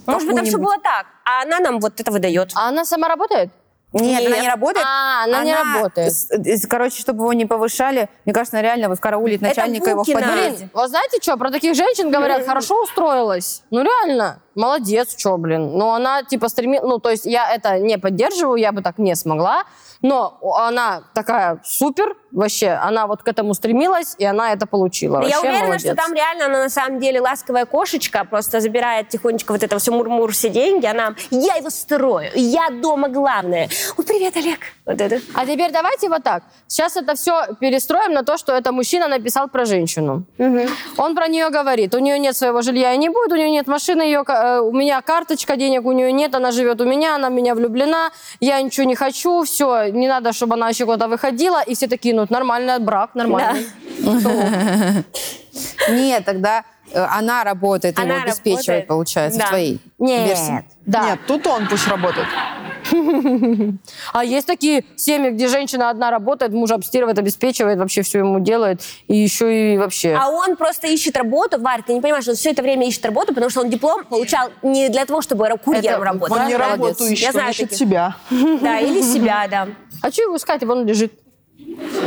[0.08, 1.06] Может быть, там все было так.
[1.26, 2.52] А она нам вот это выдает.
[2.56, 3.50] А она сама работает?
[3.94, 4.42] Нет, она Нет.
[4.44, 4.86] не работает.
[4.88, 6.14] А, она не работает.
[6.14, 10.08] с- с- Короче, чтобы его не повышали, мне кажется, она реально караулит начальника его в
[10.08, 10.22] Букина.
[10.22, 10.58] подъезде.
[10.60, 13.64] Блин, вот знаете что, про таких женщин говорят, хорошо устроилась.
[13.70, 15.78] Ну реально, молодец, что, блин.
[15.78, 19.16] Но она типа стремилась, ну то есть я это не поддерживаю, я бы так не
[19.16, 19.64] смогла.
[20.04, 25.18] Но она такая супер, вообще, она вот к этому стремилась, и она это получила.
[25.18, 25.82] Я Вообще уверена, молодец.
[25.86, 29.92] что там реально она на самом деле ласковая кошечка, просто забирает тихонечко вот это все
[29.92, 33.70] мур-мур, все деньги, она, я его строю, я дома главное.
[33.96, 34.60] Ой, привет, Олег.
[34.88, 35.22] Вот это.
[35.36, 36.44] А теперь давайте вот так.
[36.66, 40.24] Сейчас это все перестроим на то, что это мужчина написал про женщину.
[40.98, 41.94] Он про нее говорит.
[41.94, 44.72] У нее нет своего жилья и не будет, у нее нет машины, ее, э, у
[44.72, 48.62] меня карточка, денег у нее нет, она живет у меня, она в меня влюблена, я
[48.62, 51.62] ничего не хочу, все, не надо, чтобы она еще куда-то выходила.
[51.62, 53.68] И все такие, ну, нормальный брак, нормальный.
[55.90, 58.88] Нет, тогда она работает, Она его обеспечивает, работает.
[58.88, 59.46] получается, Да.
[59.46, 60.66] в твоей Нет, версии.
[60.86, 61.04] да.
[61.12, 62.28] Нет, тут он пусть работает.
[64.14, 68.82] А есть такие семьи, где женщина одна работает, муж обстирывает, обеспечивает, вообще все ему делает,
[69.08, 70.18] и еще и вообще...
[70.20, 71.60] А он просто ищет работу.
[71.62, 74.50] Варь, ты не понимаешь, он все это время ищет работу, потому что он диплом получал
[74.64, 76.38] не для того, чтобы курьером Это работать.
[76.38, 77.78] Он не работу ищет, Я он знаю ищет таких.
[77.78, 78.16] себя.
[78.62, 79.68] Да, или себя, да.
[80.02, 81.14] А что его искать, вон он лежит.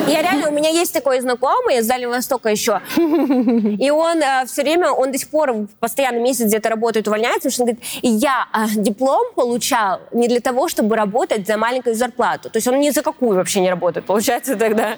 [0.09, 2.81] Я реально, у меня есть такой знакомый из Дальнего Востока еще.
[2.97, 7.53] И он э, все время, он до сих пор постоянно месяц где-то работает, увольняется, потому
[7.53, 11.95] что он говорит, и я э, диплом получал не для того, чтобы работать за маленькую
[11.95, 12.51] зарплату.
[12.51, 14.97] То есть он ни за какую вообще не работает, получается тогда.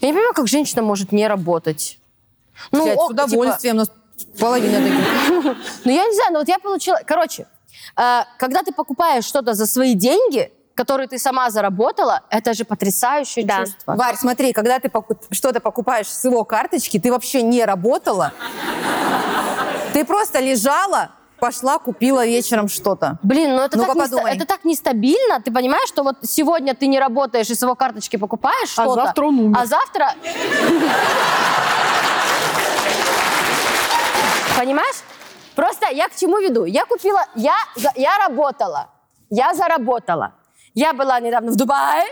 [0.00, 1.98] Я не понимаю, как женщина может не работать.
[2.70, 3.84] Ну, о, с удовольствием, но
[4.38, 5.56] половина таких.
[5.84, 7.00] Ну, я не знаю, но вот я получила...
[7.06, 7.46] Короче,
[7.96, 13.44] э, когда ты покупаешь что-то за свои деньги, которые ты сама заработала, это же потрясающее
[13.44, 13.60] Да.
[13.60, 13.94] чувство.
[13.94, 18.32] Варь, смотри, когда ты поку- что-то покупаешь с его карточки, ты вообще не работала.
[19.92, 23.18] Ты просто лежала, пошла, купила вечером что-то.
[23.22, 25.40] Блин, ну это, Ну-ка, так неста- это так нестабильно.
[25.42, 28.94] Ты понимаешь, что вот сегодня ты не работаешь и с его карточки покупаешь А что-то.
[29.04, 29.58] завтра он умер.
[29.60, 30.14] А завтра...
[34.58, 34.96] Понимаешь?
[35.54, 36.64] Просто я к чему веду?
[36.64, 37.20] Я купила...
[37.34, 37.54] Я,
[37.96, 38.88] я работала.
[39.30, 40.32] Я заработала.
[40.74, 42.04] Я была недавно в Дубае.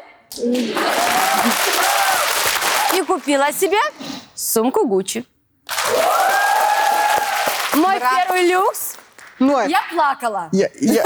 [2.94, 3.78] И купила себе
[4.34, 5.24] сумку Гуччи.
[7.74, 8.16] Мой Браво.
[8.16, 8.96] первый люкс.
[9.40, 10.48] Ань, Я плакала.
[10.52, 11.02] Я, я,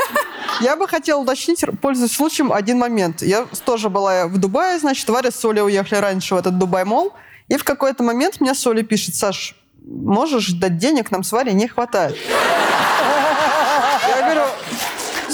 [0.60, 3.22] я бы хотела уточнить, пользуясь случаем, один момент.
[3.22, 7.12] Я тоже была в Дубае, значит, Варя с Солей уехали раньше в этот Дубай-мол,
[7.46, 11.68] и в какой-то момент мне Соля пишет, Саш, можешь дать денег, нам с Варей не
[11.68, 12.16] хватает.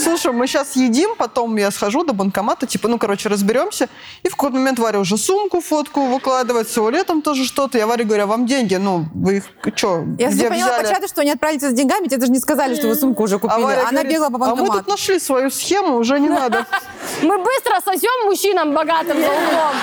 [0.03, 3.89] Слушай, мы сейчас едим, потом я схожу до банкомата, типа, ну, короче, разберемся.
[4.23, 7.79] И в какой-то момент Варя уже сумку, фотку выкладывает, Соля там тоже что-то.
[7.79, 9.45] Я Варе говорю, а вам деньги, ну, вы их
[9.77, 10.95] что, Я где поняла по взяли?
[10.95, 13.63] чату, что они отправились с деньгами, тебе даже не сказали, что вы сумку уже купили.
[13.63, 14.79] Варя Она говорит, бегала по А мы банкомату.
[14.79, 16.67] тут нашли свою схему, уже не надо.
[17.23, 19.75] Мы быстро сосем мужчинам богатым за углом.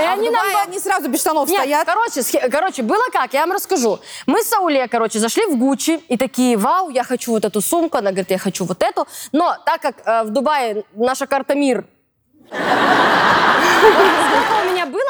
[0.00, 0.44] И А в они нам...
[0.46, 1.86] Дубае они сразу без штанов Нет, стоят.
[1.86, 4.00] короче, схе- короче, было как, я вам расскажу.
[4.26, 7.98] Мы с Сауле, короче, зашли в Гуччи и такие, вау, я хочу вот эту сумку,
[7.98, 9.06] она говорит, я хочу вот эту.
[9.32, 11.84] Но так как э, в Дубае наша карта МИР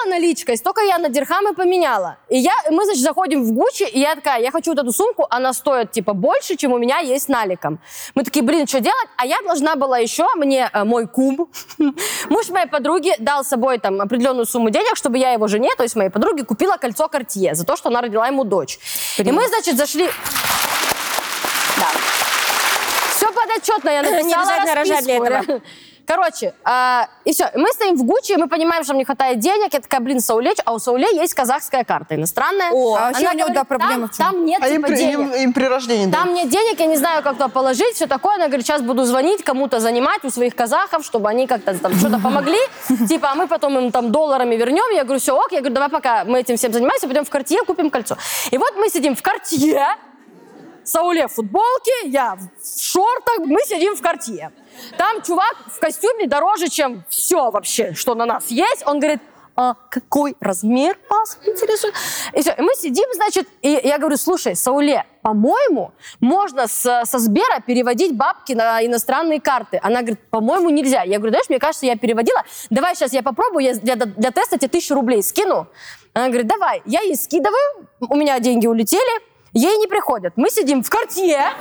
[0.06, 2.18] Наличкой, столько я на дирхамы поменяла.
[2.28, 5.26] И я, мы, значит, заходим в Гуччи, и я такая, я хочу вот эту сумку,
[5.30, 7.78] она стоит, типа, больше, чем у меня есть наликом.
[8.14, 9.08] Мы такие, блин, что делать?
[9.16, 11.48] А я должна была еще, мне э, мой кум,
[12.28, 15.82] муж моей подруги, дал с собой там определенную сумму денег, чтобы я его жене, то
[15.82, 18.78] есть моей подруге, купила кольцо Картье за то, что она родила ему дочь.
[19.18, 20.06] И мы, значит, зашли...
[21.76, 21.88] Да.
[23.14, 25.42] Все подотчетно я написала Не обязательно рожать для расписку.
[25.44, 25.62] этого.
[26.06, 27.50] Короче, а, и все.
[27.54, 29.72] Мы стоим в Гуччи, и мы понимаем, что нам не хватает денег.
[29.72, 32.70] Я такая, блин, Сауле, а у Сауле есть казахская карта иностранная.
[32.72, 34.26] О, а вообще у него, говорит, да, проблема там, в чем?
[34.26, 35.18] там нет А им, типа при, денег.
[35.18, 36.12] им- им при рождении.
[36.12, 38.34] Там нет денег, я не знаю, как туда положить, все такое.
[38.34, 42.18] Она говорит, сейчас буду звонить, кому-то занимать у своих казахов, чтобы они как-то там что-то
[42.18, 42.58] помогли.
[43.08, 44.94] Типа, а мы потом им там долларами вернем.
[44.94, 45.52] Я говорю, все ок.
[45.52, 48.16] Я говорю, давай пока мы этим всем занимаемся, пойдем в Картье, купим кольцо.
[48.50, 49.86] И вот мы сидим в Картье,
[50.84, 54.52] Сауле в футболке, я в шортах, мы сидим в Картье.
[54.98, 58.82] Там чувак в костюме дороже, чем все вообще, что на нас есть.
[58.86, 59.20] Он говорит,
[59.56, 61.94] а какой размер вас интересует?
[62.32, 67.18] И все, и мы сидим, значит, и я говорю, слушай, Сауле, по-моему, можно с- со
[67.18, 69.78] Сбера переводить бабки на иностранные карты.
[69.82, 71.02] Она говорит, по-моему, нельзя.
[71.04, 72.42] Я говорю, знаешь, мне кажется, я переводила.
[72.70, 75.68] Давай сейчас я попробую, я для, для теста тебе тысячу рублей скину.
[76.14, 76.82] Она говорит, давай.
[76.84, 79.22] Я ей скидываю, у меня деньги улетели,
[79.54, 80.34] ей не приходят.
[80.36, 81.52] Мы сидим в Картье.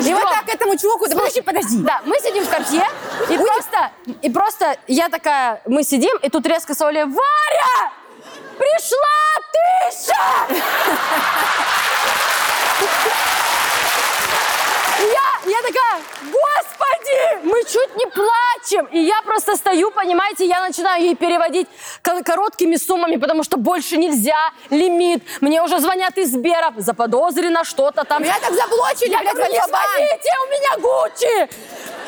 [0.00, 1.78] И вот так этому чуваку, да подожди, подожди.
[1.78, 2.82] Да, мы сидим в Картье,
[3.30, 3.90] и просто,
[4.22, 7.92] и просто я такая, мы сидим, и тут резко Сауле, Варя!
[8.58, 8.98] Пришла
[9.88, 10.16] тысяча!
[15.00, 18.86] Я, я такая, господи, мы чуть не плачем.
[18.86, 21.68] И я просто стою, понимаете, я начинаю ей переводить
[22.02, 25.22] ко- короткими суммами, потому что больше нельзя, лимит.
[25.40, 28.22] Мне уже звонят из Сбера, заподозрено что-то там.
[28.22, 31.48] Меня так заблочили, Я говорю, не звоните, у меня Гуччи!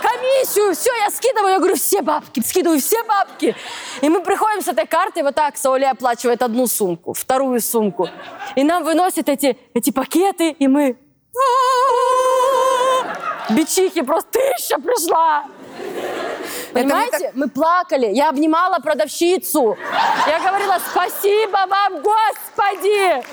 [0.03, 3.57] Комиссию, все, я скидываю, я говорю, все бабки, скидываю все бабки.
[4.03, 8.09] И мы приходим с этой картой, вот так Сауле оплачивает одну сумку, вторую сумку.
[8.55, 10.97] И нам выносят эти, эти пакеты, и мы...
[13.51, 15.45] Бичихи, просто тысяча пришла.
[16.73, 19.77] Понимаете, мы плакали, я обнимала продавщицу.
[20.27, 23.25] Я говорила, спасибо вам, Господи!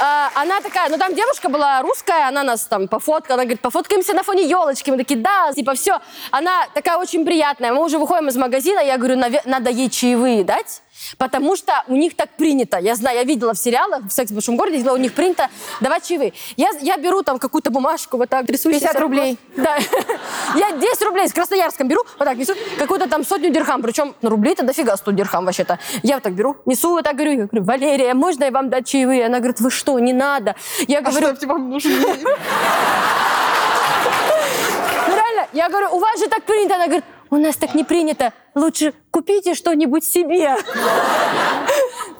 [0.00, 4.14] А, она такая, ну там девушка была русская, она нас там пофоткала, она говорит, пофоткаемся
[4.14, 4.90] на фоне елочки.
[4.90, 5.98] Мы такие, да, типа все.
[6.30, 7.72] Она такая очень приятная.
[7.72, 10.82] Мы уже выходим из магазина, я говорю, «Наве- надо ей чаевые дать,
[11.16, 12.78] потому что у них так принято.
[12.78, 15.48] Я знаю, я видела в сериалах, в «Секс в большом городе», видела, у них принято
[15.80, 16.32] давать чаевые.
[16.56, 18.86] Я, я беру там какую-то бумажку, вот так, трясущуюся.
[18.86, 19.38] 50 рублей.
[19.56, 19.78] Да.
[20.54, 24.30] Я 10 рублей с Красноярском беру, вот так несу, какую-то там сотню дирхам, причем ну,
[24.30, 25.78] рублей-то дофига 100 дирхам вообще-то.
[26.02, 28.86] Я вот так беру, несу, вот так говорю, я говорю, Валерия, можно я вам дать
[28.86, 29.26] чаевые?
[29.26, 30.54] Она говорит, вы что, не надо.
[30.86, 31.90] Я А говорю, что вам нужно?
[32.20, 32.30] ну
[35.52, 36.74] я говорю, у вас же так принято.
[36.74, 40.56] Она говорит, у нас так не принято, лучше купите что-нибудь себе,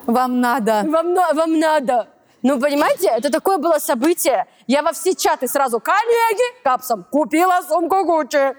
[0.05, 0.83] Вам надо.
[0.87, 2.07] вам, на- вам надо.
[2.41, 4.45] Ну, понимаете, это такое было событие.
[4.67, 8.55] Я во все чаты сразу, коллеги, капсом, купила сумку Гуччи.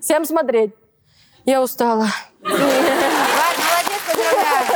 [0.00, 0.74] Всем смотреть.
[1.46, 2.08] Я устала.
[2.42, 4.75] Молодец, поздравляю.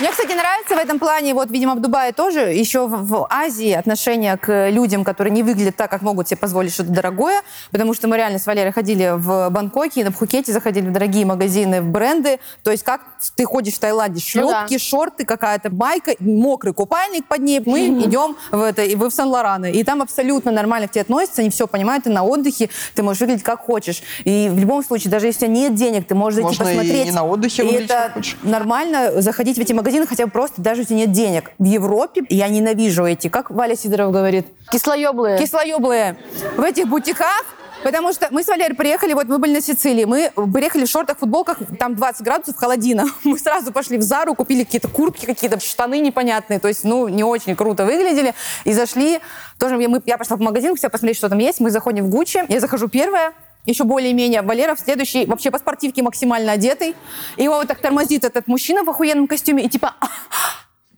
[0.00, 3.70] Мне, кстати, нравится в этом плане, вот, видимо, в Дубае тоже, еще в, в Азии
[3.72, 8.08] отношение к людям, которые не выглядят так, как могут себе позволить что-то дорогое, потому что
[8.08, 11.86] мы реально с Валерой ходили в Бангкоке, и на Пхукете заходили в дорогие магазины, в
[11.86, 13.02] бренды, то есть как
[13.36, 14.66] ты ходишь в Таиланде, Ну да.
[14.66, 19.14] шлепки, шорты, какая-то майка, мокрый купальник под ней, мы идем в это, и вы в
[19.14, 23.02] Сан-Лорано, и там абсолютно нормально к тебе относятся, они все понимают, ты на отдыхе, ты
[23.04, 26.16] можешь выглядеть как хочешь, и в любом случае, даже если у тебя нет денег, ты
[26.16, 27.04] можешь зайти Можно и посмотреть.
[27.04, 28.36] не на отдыхе И выглядеть, это как хочешь.
[28.42, 31.52] нормально заходить в эти магазины, хотя бы просто, даже если нет денег.
[31.58, 35.38] В Европе я ненавижу эти, как Валя Сидоров говорит, Кислоеблые.
[35.38, 36.16] кислоеблые.
[36.56, 37.44] В этих бутиках
[37.84, 41.18] Потому что мы с Валерой приехали, вот мы были на Сицилии, мы приехали в шортах,
[41.18, 43.04] футболках, там 20 градусов холодина.
[43.24, 47.24] Мы сразу пошли в Зару, купили какие-то куртки, какие-то штаны непонятные, то есть, ну, не
[47.24, 48.34] очень круто выглядели.
[48.64, 49.20] И зашли,
[49.58, 52.08] тоже я, мы, я пошла в магазин, хотела посмотреть, что там есть, мы заходим в
[52.08, 53.34] Гуччи, я захожу первая,
[53.66, 54.42] еще более-менее.
[54.42, 56.94] Валера в следующий, вообще по спортивке максимально одетый.
[57.36, 59.94] И его вот так тормозит этот мужчина в охуенном костюме и типа...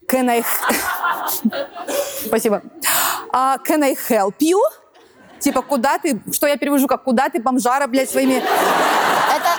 [0.09, 0.45] Can I...
[2.27, 2.63] Спасибо.
[3.33, 4.59] А, can I help you?
[5.41, 6.21] Типа, куда ты...
[6.33, 8.43] Что я перевожу, как куда ты, бомжара, блядь, своими...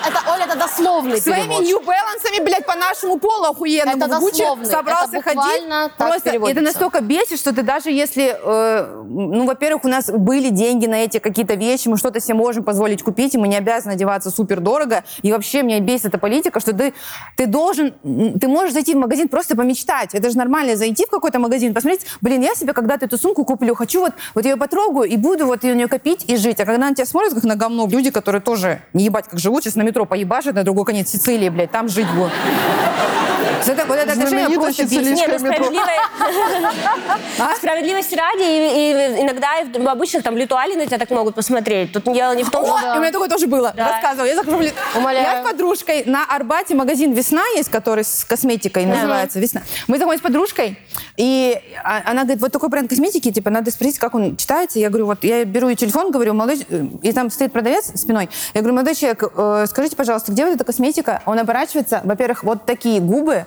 [0.07, 1.63] Это, Оля, это дословный Своими перевод.
[1.63, 4.65] New Балансами, блядь, по нашему полу охуенному Это в Гуччи дословный.
[4.65, 5.35] собрался Это ходить.
[5.39, 6.59] буквально так Просто переводится.
[6.61, 8.35] это настолько бесит, что ты даже если...
[8.41, 12.63] э, ну, во-первых, у нас были деньги на эти какие-то вещи, мы что-то себе можем
[12.63, 15.03] позволить купить, и мы не обязаны одеваться супер дорого.
[15.21, 16.93] И вообще меня бесит эта политика, что ты,
[17.35, 17.93] ты должен...
[18.03, 20.13] м, Ты можешь зайти в магазин просто помечтать.
[20.15, 23.75] Это же нормально зайти в какой-то магазин, посмотреть, блин, я себе когда-то эту сумку куплю,
[23.75, 26.59] хочу вот, вот ее потрогаю и буду вот ее нее копить и жить.
[26.59, 29.63] А когда на тебя смотрят, как на говно, люди, которые тоже не ебать как живут,
[29.63, 32.31] сейчас на метро поебашат на другой конец Сицилии, блядь, там жить будут.
[33.65, 34.89] Это, вот это отношение просто бесит.
[34.89, 35.87] сицилийское Не, ну справедливо-
[37.57, 41.35] Справедливости ради, и, и иногда и в, в обычных там литуале на тебя так могут
[41.35, 41.91] посмотреть.
[41.91, 42.93] Тут дело не в том, О, что...
[42.95, 43.73] У меня такое тоже было.
[43.75, 43.91] Да.
[43.91, 44.25] Рассказывала.
[44.27, 45.25] Я захожу в ли- Умоляю.
[45.25, 49.61] Я с подружкой на Арбате магазин «Весна» есть, который с косметикой называется «Весна».
[49.87, 50.77] Мы заходим с подружкой,
[51.17, 54.79] и а- она говорит, вот такой бренд косметики, типа, надо спросить, как он читается.
[54.79, 56.65] Я говорю, вот, я беру ее телефон, говорю, молодой...
[56.69, 58.29] э, И там стоит продавец спиной.
[58.53, 61.21] Я говорю, молодой человек, э, скажите, пожалуйста, где вот эта косметика?
[61.25, 63.45] Он оборачивается, во-первых, вот такие губы,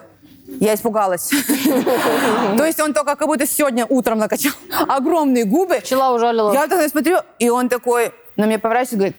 [0.59, 1.29] я испугалась.
[2.57, 4.53] То есть он только как будто сегодня утром накачал.
[4.89, 5.81] Огромные губы.
[5.81, 6.53] Пчела ужалила.
[6.53, 9.17] Я вот так смотрю, и он такой на меня поворачивается и говорит,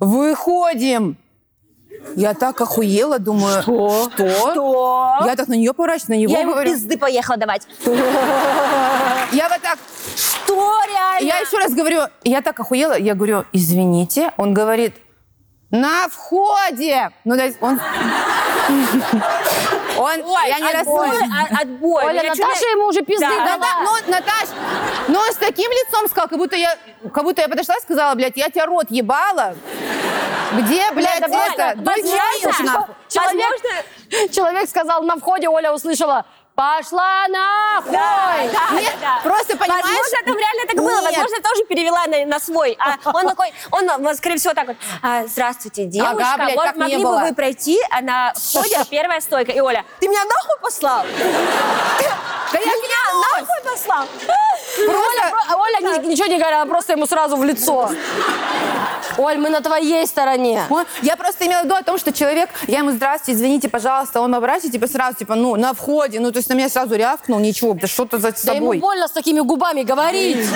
[0.00, 1.16] выходим.
[2.16, 4.08] Я так охуела, думаю, что?
[4.14, 5.16] Что?
[5.24, 6.72] Я так на нее поворачиваюсь, на него Я ему говорю.
[6.72, 7.66] пизды поехала давать.
[9.32, 9.78] Я вот так,
[10.16, 10.54] Что
[10.88, 11.26] реально?
[11.26, 14.32] я еще раз говорю, я так охуела, я говорю, извините.
[14.36, 14.94] Он говорит,
[15.74, 17.10] на входе.
[17.24, 17.80] Ну, то есть он...
[19.96, 21.60] Он, я не отбой, расслышала.
[21.60, 22.04] отбой.
[22.06, 23.44] Оля, чуть Наташа ли- ему уже пизды Да.
[23.44, 23.58] дала.
[23.58, 24.48] Да, ну, Наташ,
[25.06, 26.76] но с таким лицом сказал, как будто я,
[27.12, 29.54] как будто я подошла и сказала, блядь, я тебя рот ебала.
[30.54, 32.88] Где, блядь, это Возможно.
[33.08, 36.24] Человек, человек сказал на входе, Оля услышала,
[36.54, 37.92] пошла нахуй.
[37.92, 39.20] Да, да, Нет, да.
[39.22, 40.88] просто понимаешь- Возможно, там реально так было.
[40.90, 41.04] Нет.
[41.04, 42.78] Возможно, я тоже перевела на, на свой.
[42.78, 44.76] А он такой, он, скорее всего, так вот.
[45.02, 46.34] «А, Здравствуйте, девушка.
[46.34, 47.20] Ага, блядь, вот могли бы было.
[47.20, 49.52] вы пройти а на входе первая стойка.
[49.52, 51.04] И Оля, ты меня нахуй послал?
[52.52, 54.06] Да я меня нахуй послал?
[55.58, 57.90] Оля, ничего не говорила, она просто ему сразу в лицо.
[59.16, 60.62] Оль, мы на твоей стороне.
[60.70, 64.20] Он- Я просто имела в виду о том, что человек, я ему, здравствуйте, извините, пожалуйста,
[64.20, 67.38] он обращается, типа, сразу, типа, ну, на входе, ну, то есть на меня сразу рявкнул,
[67.40, 68.76] ничего, да что-то за Да собой.
[68.78, 70.46] ему больно с такими губами говорить.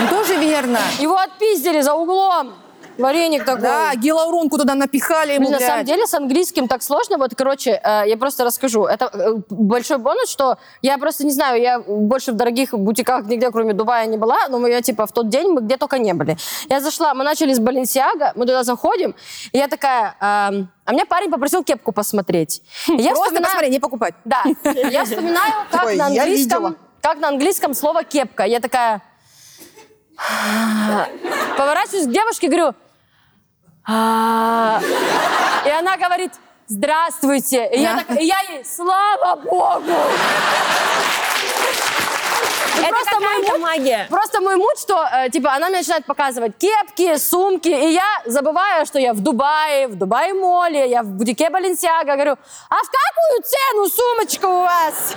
[0.00, 0.78] Ну, тоже верно.
[0.98, 2.54] Его отпиздили за углом.
[3.02, 3.62] Вареник такой.
[3.62, 5.68] Да, гелаурунку туда напихали ему, Блин, на блядь.
[5.70, 7.18] самом деле с английским так сложно.
[7.18, 8.84] Вот, короче, э, я просто расскажу.
[8.84, 13.50] Это э, большой бонус, что я просто не знаю, я больше в дорогих бутиках нигде,
[13.50, 16.36] кроме Дубая, не была, но я, типа, в тот день мы где только не были.
[16.68, 19.14] Я зашла, мы начали с Баленсиага, мы туда заходим,
[19.52, 20.14] и я такая...
[20.20, 22.62] эм, а меня парень попросил кепку посмотреть.
[22.88, 24.14] И Я Просто вспоминаю- посмотри, не покупать.
[24.24, 24.42] Да,
[24.90, 26.62] я вспоминаю, как Такой, на «Я английском...
[26.62, 26.74] видела».
[27.00, 28.44] Как на английском слово кепка.
[28.44, 29.02] Я такая...
[31.56, 32.74] Поворачиваюсь к девушке и говорю...
[33.86, 34.80] «А».
[35.66, 36.32] И она говорит,
[36.68, 37.68] здравствуйте.
[37.72, 39.92] И я, так- и я ей, слава богу.
[42.84, 44.06] Это просто мой муж- магия.
[44.10, 48.86] Просто мой муд, что, э, типа, она мне начинает показывать кепки, сумки, и я забываю,
[48.86, 52.36] что я в Дубае, в Дубае-моле, я в бутике Баленсиага, говорю,
[52.70, 55.14] а в какую цену сумочка у вас?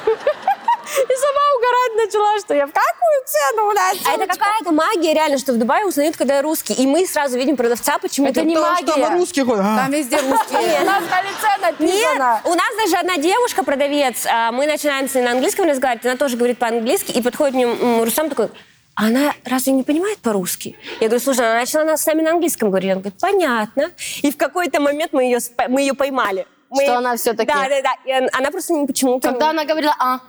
[1.09, 3.95] И сама угорать начала, что я в какую цену у нас?
[4.05, 6.73] А это какая-то магия, реально, что в Дубае узнают, когда я русский.
[6.73, 8.31] И мы сразу видим продавца почему-то.
[8.31, 9.05] Это не Потому что магия.
[9.05, 9.63] там русский ходит.
[9.65, 9.77] А.
[9.77, 10.81] Там везде русские.
[10.81, 11.87] У нас на лице написано.
[11.87, 16.05] Нет, у нас даже одна девушка, продавец, а, мы начинаем с ней на английском разговаривать,
[16.05, 18.49] она тоже говорит по-английски, и подходит мне м, Рустам такой,
[18.97, 20.77] «А она разве не понимает по-русски?
[21.01, 22.91] Я говорю, слушай, она начала нас с нами на английском говорить.
[22.91, 23.91] Он говорит, понятно.
[24.21, 26.47] И в какой-то момент мы ее, мы ее поймали.
[26.69, 27.93] Мы- Что она всё-таки- Да, да, да.
[28.05, 29.29] И он- она просто не- почему-то...
[29.29, 30.19] Когда она говорила, а,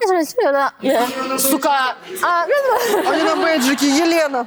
[1.39, 3.89] сука, а, ну, Они на бейджике.
[3.89, 4.47] Елена.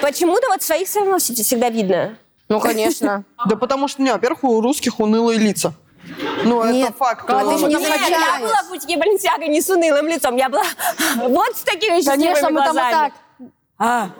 [0.00, 2.16] Почему-то вот своих все равно вс- всегда видно.
[2.48, 3.24] ну, конечно.
[3.46, 5.72] Да потому что, не, во-первых, у русских унылые лица.
[6.44, 7.24] Ну, Нет, это факт.
[7.30, 10.48] а ты же не Нет, я была в бутике Баленсиага не с унылым лицом, я
[10.48, 10.64] была
[11.16, 13.12] вот с такими Конечно, счастливыми мы там и глазами.
[13.78, 14.10] Так.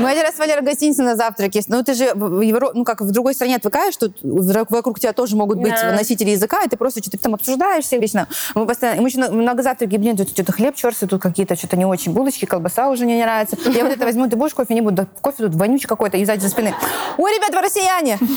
[0.00, 0.64] Мы один раз с Валерой
[0.98, 1.62] на завтраке.
[1.68, 2.70] Ну, ты же в Евро...
[2.74, 5.92] ну, как в другой стране отвыкаешь, что вокруг тебя тоже могут быть Да.
[5.92, 8.26] носители языка, и ты просто что-то там обсуждаешь все вечно.
[8.54, 9.02] Мы постоянно...
[9.02, 12.44] Мы еще много завтраки, блин, тут что-то хлеб черствый, тут какие-то что-то не очень булочки,
[12.44, 13.56] колбаса уже мне не нравится.
[13.70, 14.96] Я вот это возьму, ты будешь кофе, не буду.
[14.96, 16.74] Да, кофе тут вонючий какой-то, и сзади за спины.
[17.16, 18.18] Ой, ребят, вы россияне!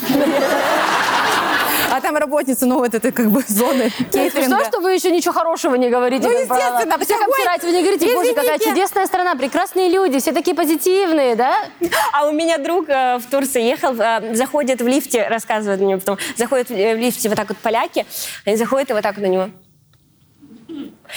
[1.90, 4.66] А там работница, ну, вот этой как бы зоны Что, кейтеринга.
[4.66, 6.28] что вы еще ничего хорошего не говорите?
[6.28, 6.56] Ну, правило.
[6.56, 11.36] естественно, Всех обсираете, вы не говорите, боже, какая чудесная страна, прекрасные люди, все такие позитивные,
[11.36, 11.70] да?
[12.12, 16.18] А у меня друг э, в Турции ехал, э, заходит в лифте, рассказывает мне потом,
[16.36, 18.06] заходит в, э, в лифте вот так вот поляки,
[18.44, 19.50] они заходят и вот так вот на него.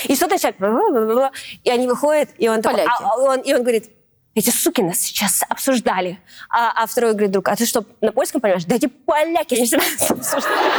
[0.05, 1.33] И что-то бла-бла-бла-бла,
[1.65, 3.03] и они выходят, и он такой, Поляки.
[3.03, 3.91] а- а он- и он говорит,
[4.35, 6.19] эти суки нас сейчас обсуждали.
[6.51, 8.65] А, а второй говорит, друг, а ты что, на польском понимаешь?
[8.67, 10.71] Да эти поляки, они сейчас нас обсуждали.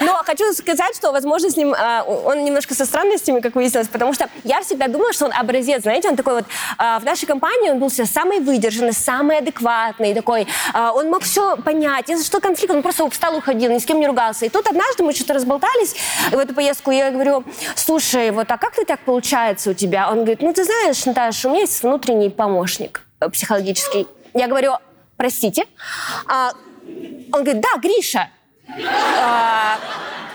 [0.00, 4.12] Но хочу сказать, что, возможно, с ним а, он немножко со странностями, как выяснилось, потому
[4.12, 6.44] что я всегда думала, что он образец, знаете, он такой вот
[6.76, 11.22] а, в нашей компании он был всегда самый выдержанный, самый адекватный, такой, а, он мог
[11.22, 14.46] все понять, если что конфликт, он просто встал, уходил, ни с кем не ругался.
[14.46, 15.94] И тут однажды мы что-то разболтались
[16.30, 20.10] в эту поездку, и я говорю, слушай, вот а как ты так получается у тебя?
[20.10, 24.06] Он говорит, ну ты знаешь, Наташа, у меня есть внутренний помощник э, психологический.
[24.34, 24.74] Я говорю,
[25.16, 25.64] простите,
[26.26, 26.52] А,
[27.32, 28.30] он говорит, да, Гриша.
[29.20, 29.78] А,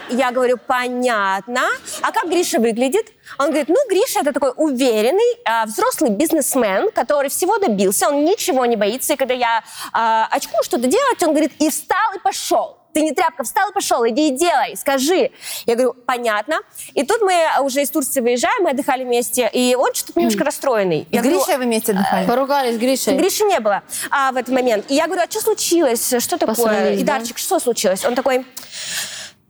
[0.09, 1.61] Я говорю, понятно.
[2.01, 3.07] А как Гриша выглядит?
[3.39, 8.65] Он говорит, ну, Гриша это такой уверенный, а, взрослый бизнесмен, который всего добился, он ничего
[8.65, 9.13] не боится.
[9.13, 12.77] И когда я а, очку что-то делать, он говорит, и встал, и пошел.
[12.93, 15.31] Ты не тряпка, встал и пошел, иди и делай, скажи.
[15.65, 16.59] Я говорю, понятно.
[16.93, 21.07] И тут мы уже из Турции выезжаем, мы отдыхали вместе, и он что-то немножко расстроенный.
[21.09, 22.27] И Я говорю, Гриша вы вместе отдыхали?
[22.27, 23.17] Поругались с Гришей.
[23.17, 24.85] Гриши не было а, в этот момент.
[24.89, 26.13] И я говорю, а что случилось?
[26.19, 26.55] Что такое?
[26.55, 27.17] Поссорились, И да?
[27.17, 28.05] Дарчик, что случилось?
[28.05, 28.45] Он такой,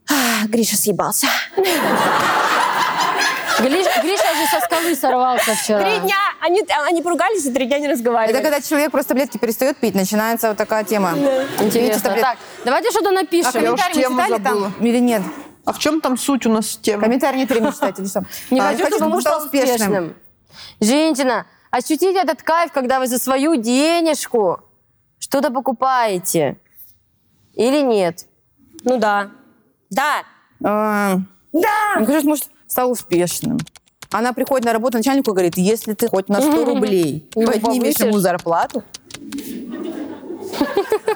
[0.09, 1.27] «А, Гриша съебался.
[3.59, 5.81] Гриш- Гриша же со скалы сорвался вчера.
[5.81, 6.15] Три дня.
[6.41, 8.33] Они, они поругались и три дня не разговаривали.
[8.37, 11.13] Это когда человек просто таблетки перестает пить, начинается вот такая тема.
[11.59, 12.15] Интересно.
[12.19, 13.61] Так, давайте что-то А напишем.
[13.63, 14.71] Я уж комментарии вы тему читали забыла.
[14.71, 15.21] там или нет?
[15.65, 17.03] А в чем там суть у нас темы?
[17.03, 18.01] Комментарии не перемечтайте?
[18.51, 20.15] Не А, хочу, чтобы муж стал успешным.
[20.81, 24.59] Женщина, ощутите этот кайф, когда вы за свою денежку
[25.19, 26.57] что-то покупаете.
[27.53, 28.25] Или нет?
[28.83, 29.29] Ну да.
[29.89, 30.23] Да.
[30.65, 31.17] А,
[31.53, 32.39] Мне кажется, муж
[32.73, 33.59] стал успешным.
[34.11, 37.61] Она приходит на работу начальнику и говорит, если ты хоть на 100 рублей Ну, поднимешь
[37.81, 37.99] повысишь.
[38.05, 38.83] ему зарплату.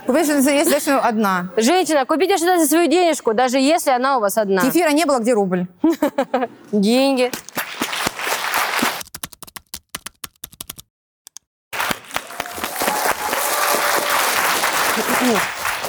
[0.06, 1.50] Понимаешь, если даже одна.
[1.58, 4.62] Женщина, купите что-то за свою денежку, даже если она у вас одна.
[4.62, 5.66] Кефира не было, где рубль?
[6.72, 7.32] Деньги.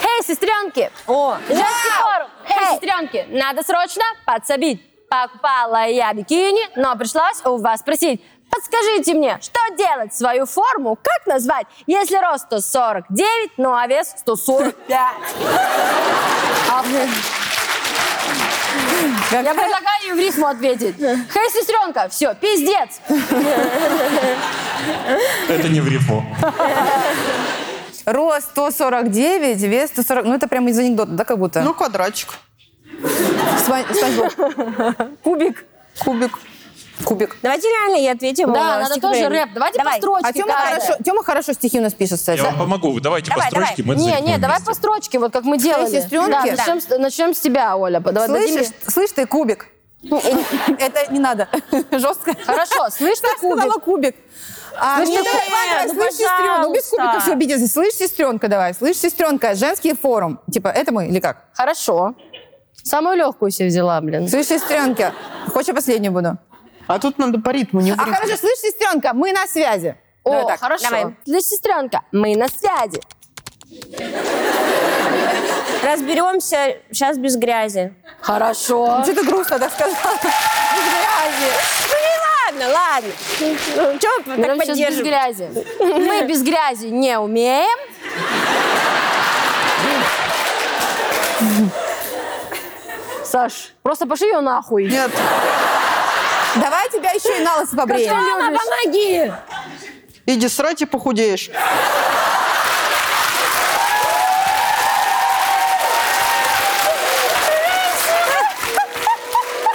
[0.02, 0.90] Эй, сестренки!
[1.07, 2.28] О, Женский форум!
[2.48, 4.83] Эй, сестренки, надо срочно подсобить.
[5.09, 8.23] Покупала я бикини, но пришлось у вас спросить.
[8.51, 14.75] Подскажите мне, что делать свою форму, как назвать, если рост 149, ну а вес 145?
[16.71, 16.85] А.
[19.31, 20.97] Я предлагаю в рифму ответить.
[20.99, 23.01] Хей, сестренка, все, пиздец.
[25.49, 26.25] Это не в рифму.
[28.05, 30.25] Рост 149, вес 140.
[30.25, 31.61] Ну, это прямо из анекдота, да, как будто?
[31.61, 32.29] Ну, квадратик.
[32.99, 34.33] Боб.
[35.23, 35.65] Кубик.
[36.05, 36.33] Кубик.
[37.05, 37.37] Кубик.
[37.43, 38.53] давайте реально я ответим.
[38.53, 39.51] Да, э, надо тоже рэп.
[39.55, 39.95] Давайте Давай.
[39.95, 40.29] по строчке.
[40.29, 42.39] А Тёма хорошо, Тёма хорошо стихи у нас пишет, кстати.
[42.39, 42.99] Я вам помогу.
[43.01, 45.89] Давайте Давай, по строчке, мы это Не, не, давай по строчке, вот как мы делали.
[45.89, 46.31] сестренки?
[46.31, 46.51] Да, Да.
[46.57, 48.01] начнем, с- начнем с тебя, Оля.
[48.01, 49.69] Давай, Слышишь, слышь ты, кубик.
[50.03, 51.49] Это не надо.
[51.92, 52.35] Жестко.
[52.44, 53.85] Хорошо, слышь ты, сказала кубик.
[53.85, 54.17] кубик.
[54.81, 55.55] А, Слышь, не, ты давай, кубик.
[55.71, 56.61] давай, Ну, слышь, сестренка.
[56.63, 57.67] Ну, без кубика все обиделся.
[57.69, 58.75] Слышь, сестренка, давай.
[58.75, 60.40] Слышь, сестренка, женский форум.
[60.53, 61.44] Типа, это мы или как?
[61.55, 62.15] Хорошо.
[62.89, 64.27] Самую легкую себе взяла, блин.
[64.29, 65.13] Слышь, сестренка.
[65.53, 66.39] Хочешь, я последнюю буду?
[66.87, 69.97] А тут надо по ритму, не в А хорошо, слышь, сестренка, мы на связи.
[70.25, 70.61] О, Давай так.
[70.61, 70.85] хорошо.
[70.85, 71.17] давай.
[71.27, 72.01] Для сестренка.
[72.13, 73.03] Мы на связи.
[75.85, 77.95] Разберемся сейчас без грязи.
[78.23, 79.03] Хорошо.
[79.05, 79.95] Что ты грустно так сказала?
[79.95, 81.53] Без грязи.
[81.91, 81.99] Ну
[82.47, 83.11] ладно, ладно.
[83.77, 85.49] Ну, чего Мы так сейчас без грязи.
[85.79, 87.79] Мы без грязи не умеем.
[93.31, 94.88] Саш, просто пошли ее нахуй.
[94.88, 95.10] Нет,
[96.56, 98.14] Давай тебя еще и на лысо побреем.
[98.16, 99.31] Мама, помоги!
[100.26, 101.50] иди срать и похудеешь.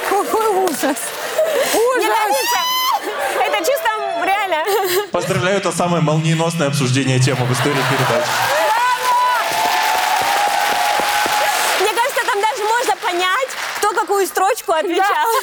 [0.09, 0.97] Какой ужас.
[1.73, 2.59] Нравится.
[3.39, 3.89] Это чисто
[4.23, 5.07] реально.
[5.11, 8.25] Поздравляю, это самое молниеносное обсуждение темы в истории передач.
[11.79, 15.05] Мне кажется, там даже можно понять, кто какую строчку отвечал.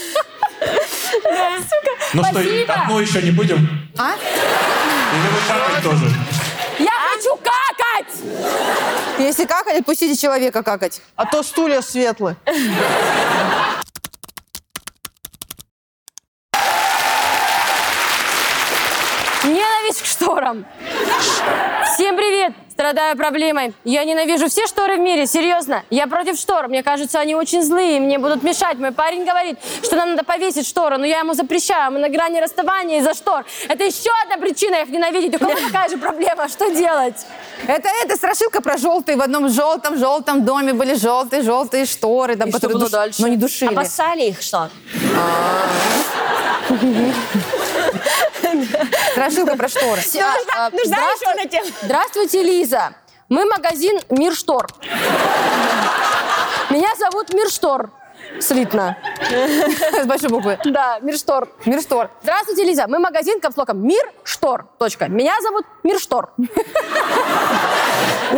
[2.12, 3.90] Ну что, давно еще не будем?
[3.96, 4.12] А?
[4.14, 6.04] Или вы какать тоже?
[6.78, 8.14] Я хочу какать!
[9.18, 11.02] Если какать, отпустите человека какать.
[11.16, 12.36] А то стулья светлые.
[19.44, 20.66] Ненависть к шторам.
[21.94, 22.52] Всем привет!
[22.80, 23.74] Страдаю проблемой.
[23.84, 25.82] Я ненавижу все шторы в мире, серьезно.
[25.90, 26.68] Я против штор.
[26.68, 28.78] Мне кажется, они очень злые, мне будут мешать.
[28.78, 31.92] Мой парень говорит, что нам надо повесить шторы, но я ему запрещаю.
[31.92, 33.44] Мы на грани расставания из-за штор.
[33.68, 35.34] Это еще одна причина их ненавидеть.
[35.36, 36.48] У кого такая же проблема?
[36.48, 37.26] Что делать?
[37.66, 39.18] Это, это страшилка про желтые.
[39.18, 42.36] В одном желтом, желтом доме были желтые, желтые шторы.
[42.36, 43.20] Там, И что которые было душ- дальше?
[43.20, 43.74] Но не душили.
[43.74, 44.70] Обоссали их что?
[49.12, 50.00] Страшилка про шторы.
[50.00, 51.66] Нужна, еще одна тема.
[51.82, 52.94] Здравствуйте, Лиза.
[53.28, 54.66] Мы магазин Мир Штор.
[56.70, 57.90] Меня зовут Мир Штор.
[58.40, 58.96] Слитно.
[60.02, 60.58] С большой буквы.
[60.64, 61.48] Да, Мир Штор.
[61.64, 62.10] Мир штор.
[62.22, 62.86] Здравствуйте, Лиза.
[62.86, 64.66] Мы магазин капслоком Мир Штор.
[64.78, 65.08] Точка.
[65.08, 66.32] Меня зовут Мир Штор.
[66.36, 66.50] Мир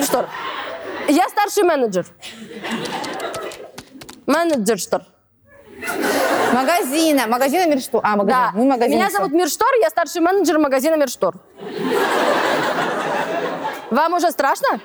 [0.02, 0.28] Штор.
[1.08, 2.06] Я старший менеджер.
[4.26, 5.02] Менеджер Штор.
[6.52, 7.26] Магазина.
[7.26, 8.00] Магазина Мир штор.
[8.04, 8.40] А, магазин.
[8.42, 8.50] Да.
[8.54, 9.38] Мы магазин Меня зовут Штор.
[9.38, 11.34] Мир Штор, я старший менеджер магазина Мир Штор.
[13.90, 14.80] Вам уже страшно?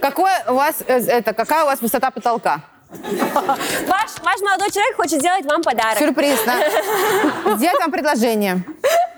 [0.00, 2.60] Какой у вас, э, это, какая у вас высота потолка?
[2.90, 5.98] Ваш, ваш молодой человек хочет сделать вам подарок.
[5.98, 7.56] Сюрприз, да?
[7.56, 8.62] Сделать вам предложение.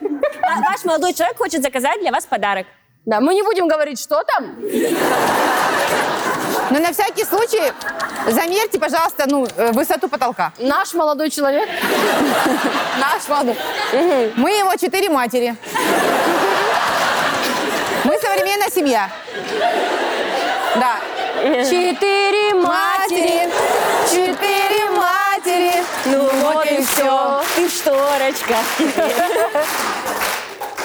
[0.01, 2.67] Ва- Ваш молодой человек хочет заказать для вас подарок.
[3.05, 4.57] Да, мы не будем говорить, что там.
[6.71, 7.73] Но на всякий случай
[8.29, 10.53] замерьте, пожалуйста, ну, э, высоту потолка.
[10.59, 11.69] Наш молодой человек.
[12.99, 13.57] Наш молодой.
[14.37, 15.57] Мы его четыре матери.
[18.05, 19.11] Мы современная семья.
[20.77, 20.97] Да.
[21.65, 23.49] Четыре матери.
[24.11, 25.85] Четыре матери.
[26.07, 27.43] Ну вот и всё.
[27.55, 28.57] Ты шторочка.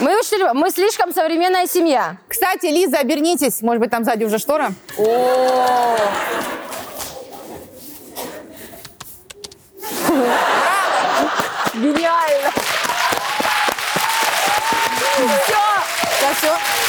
[0.02, 2.18] Мы вышли, мы слишком современная семья.
[2.28, 3.62] Кстати, Лиза, обернитесь.
[3.62, 4.74] Может быть, там сзади уже штора?
[4.98, 5.04] О!
[5.04, 6.32] -о, -о.
[11.76, 12.52] Гениально!
[15.46, 15.62] Все!
[16.40, 16.81] Все.